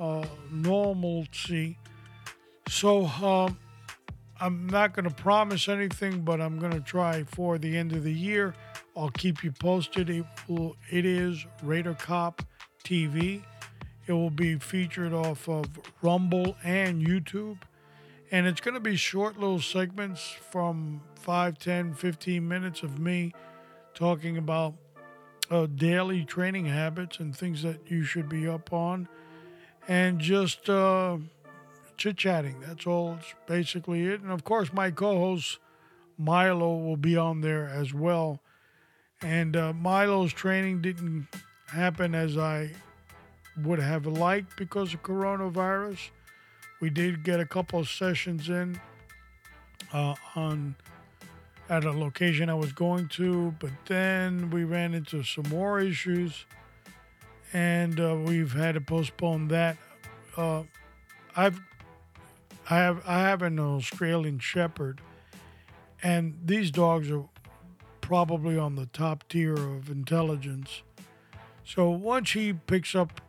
uh, 0.00 0.24
normalcy. 0.50 1.78
So 2.68 3.06
um, 3.06 3.58
I'm 4.40 4.66
not 4.66 4.94
going 4.94 5.08
to 5.08 5.14
promise 5.14 5.68
anything, 5.68 6.22
but 6.22 6.40
I'm 6.40 6.58
going 6.58 6.72
to 6.72 6.80
try 6.80 7.24
for 7.24 7.58
the 7.58 7.76
end 7.76 7.92
of 7.92 8.02
the 8.02 8.12
year. 8.12 8.54
I'll 8.96 9.10
keep 9.10 9.44
you 9.44 9.52
posted. 9.52 10.08
It, 10.08 10.24
will, 10.48 10.76
it 10.90 11.04
is 11.04 11.44
Raider 11.62 11.94
Cop 11.94 12.42
TV. 12.82 13.44
It 14.06 14.12
will 14.12 14.30
be 14.30 14.58
featured 14.58 15.12
off 15.12 15.48
of 15.48 15.66
Rumble 16.02 16.56
and 16.64 17.06
YouTube. 17.06 17.58
And 18.32 18.46
it's 18.46 18.60
going 18.60 18.74
to 18.74 18.80
be 18.80 18.96
short 18.96 19.38
little 19.38 19.60
segments 19.60 20.36
from 20.50 21.02
5, 21.16 21.58
10, 21.58 21.94
15 21.94 22.48
minutes 22.48 22.82
of 22.82 22.98
me 22.98 23.32
talking 23.92 24.38
about 24.38 24.74
uh, 25.50 25.66
daily 25.66 26.24
training 26.24 26.66
habits 26.66 27.18
and 27.18 27.36
things 27.36 27.62
that 27.62 27.90
you 27.90 28.04
should 28.04 28.28
be 28.28 28.48
up 28.48 28.72
on 28.72 29.08
and 29.90 30.20
just 30.20 30.70
uh, 30.70 31.18
chit 31.96 32.16
chatting. 32.16 32.54
That's 32.64 32.86
all. 32.86 33.18
Basically 33.46 34.06
it. 34.06 34.20
And 34.20 34.30
of 34.30 34.44
course, 34.44 34.72
my 34.72 34.92
co 34.92 35.18
host 35.18 35.58
Milo 36.16 36.76
will 36.76 36.96
be 36.96 37.16
on 37.16 37.40
there 37.40 37.68
as 37.68 37.92
well. 37.92 38.40
And 39.20 39.56
uh, 39.56 39.72
Milo's 39.72 40.32
training 40.32 40.80
didn't 40.80 41.26
happen 41.66 42.14
as 42.14 42.38
I 42.38 42.70
would 43.64 43.80
have 43.80 44.06
liked 44.06 44.56
because 44.56 44.94
of 44.94 45.02
coronavirus 45.02 46.10
We 46.80 46.88
did 46.88 47.24
get 47.24 47.40
a 47.40 47.44
couple 47.44 47.80
of 47.80 47.88
sessions 47.88 48.48
in 48.48 48.80
uh, 49.92 50.14
on 50.36 50.76
at 51.68 51.84
a 51.84 51.90
location 51.90 52.48
I 52.48 52.54
was 52.54 52.72
going 52.72 53.08
to, 53.08 53.54
but 53.58 53.70
then 53.86 54.50
we 54.50 54.64
ran 54.64 54.94
into 54.94 55.22
some 55.22 55.48
more 55.48 55.80
issues, 55.80 56.46
and 57.52 57.98
uh, 58.00 58.16
we've 58.24 58.52
had 58.52 58.74
to 58.74 58.80
postpone 58.80 59.48
that. 59.48 59.76
Uh, 60.36 60.62
I've 61.36 61.60
I 62.68 62.76
have 62.76 63.02
I 63.06 63.20
have 63.20 63.42
an 63.42 63.58
Australian 63.58 64.38
Shepherd, 64.38 65.00
and 66.02 66.38
these 66.44 66.70
dogs 66.70 67.10
are 67.10 67.24
probably 68.00 68.58
on 68.58 68.76
the 68.76 68.86
top 68.86 69.28
tier 69.28 69.54
of 69.54 69.90
intelligence. 69.90 70.82
So 71.64 71.90
once 71.90 72.32
he 72.32 72.52
picks 72.52 72.94
up 72.94 73.20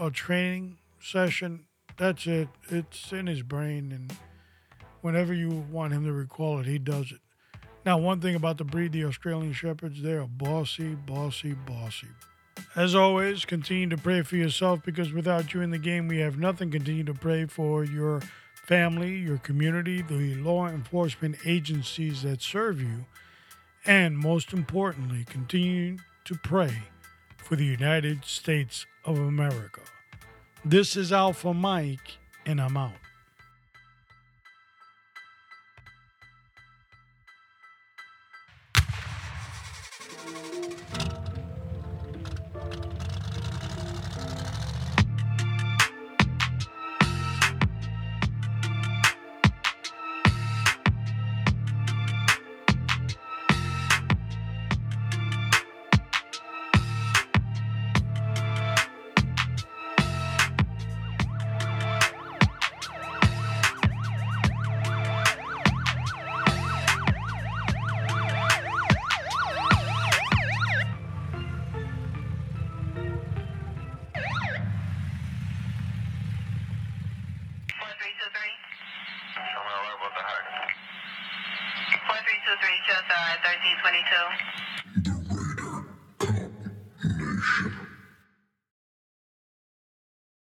a 0.00 0.10
training 0.10 0.78
session, 1.00 1.66
that's 1.96 2.26
it. 2.26 2.48
It's 2.68 3.12
in 3.12 3.26
his 3.26 3.42
brain, 3.42 3.92
and 3.92 4.14
whenever 5.00 5.32
you 5.32 5.50
want 5.70 5.92
him 5.92 6.04
to 6.04 6.12
recall 6.12 6.58
it, 6.58 6.66
he 6.66 6.78
does 6.78 7.12
it. 7.12 7.20
Now, 7.84 7.98
one 7.98 8.20
thing 8.20 8.34
about 8.34 8.58
the 8.58 8.64
breed, 8.64 8.92
the 8.92 9.04
Australian 9.04 9.52
Shepherds, 9.52 10.02
they 10.02 10.14
are 10.14 10.26
bossy, 10.26 10.94
bossy, 10.94 11.54
bossy. 11.54 12.08
As 12.76 12.94
always, 12.94 13.46
continue 13.46 13.88
to 13.88 13.96
pray 13.96 14.20
for 14.20 14.36
yourself 14.36 14.82
because 14.84 15.10
without 15.10 15.54
you 15.54 15.62
in 15.62 15.70
the 15.70 15.78
game, 15.78 16.08
we 16.08 16.18
have 16.18 16.38
nothing. 16.38 16.70
Continue 16.70 17.04
to 17.04 17.14
pray 17.14 17.46
for 17.46 17.82
your 17.82 18.20
family, 18.52 19.16
your 19.16 19.38
community, 19.38 20.02
the 20.02 20.34
law 20.34 20.68
enforcement 20.68 21.36
agencies 21.46 22.20
that 22.20 22.42
serve 22.42 22.82
you, 22.82 23.06
and 23.86 24.18
most 24.18 24.52
importantly, 24.52 25.24
continue 25.24 25.96
to 26.26 26.34
pray 26.34 26.82
for 27.38 27.56
the 27.56 27.64
United 27.64 28.26
States 28.26 28.84
of 29.06 29.18
America. 29.18 29.80
This 30.62 30.96
is 30.96 31.14
Alpha 31.14 31.54
Mike, 31.54 32.18
and 32.44 32.60
I'm 32.60 32.76
out. 32.76 33.05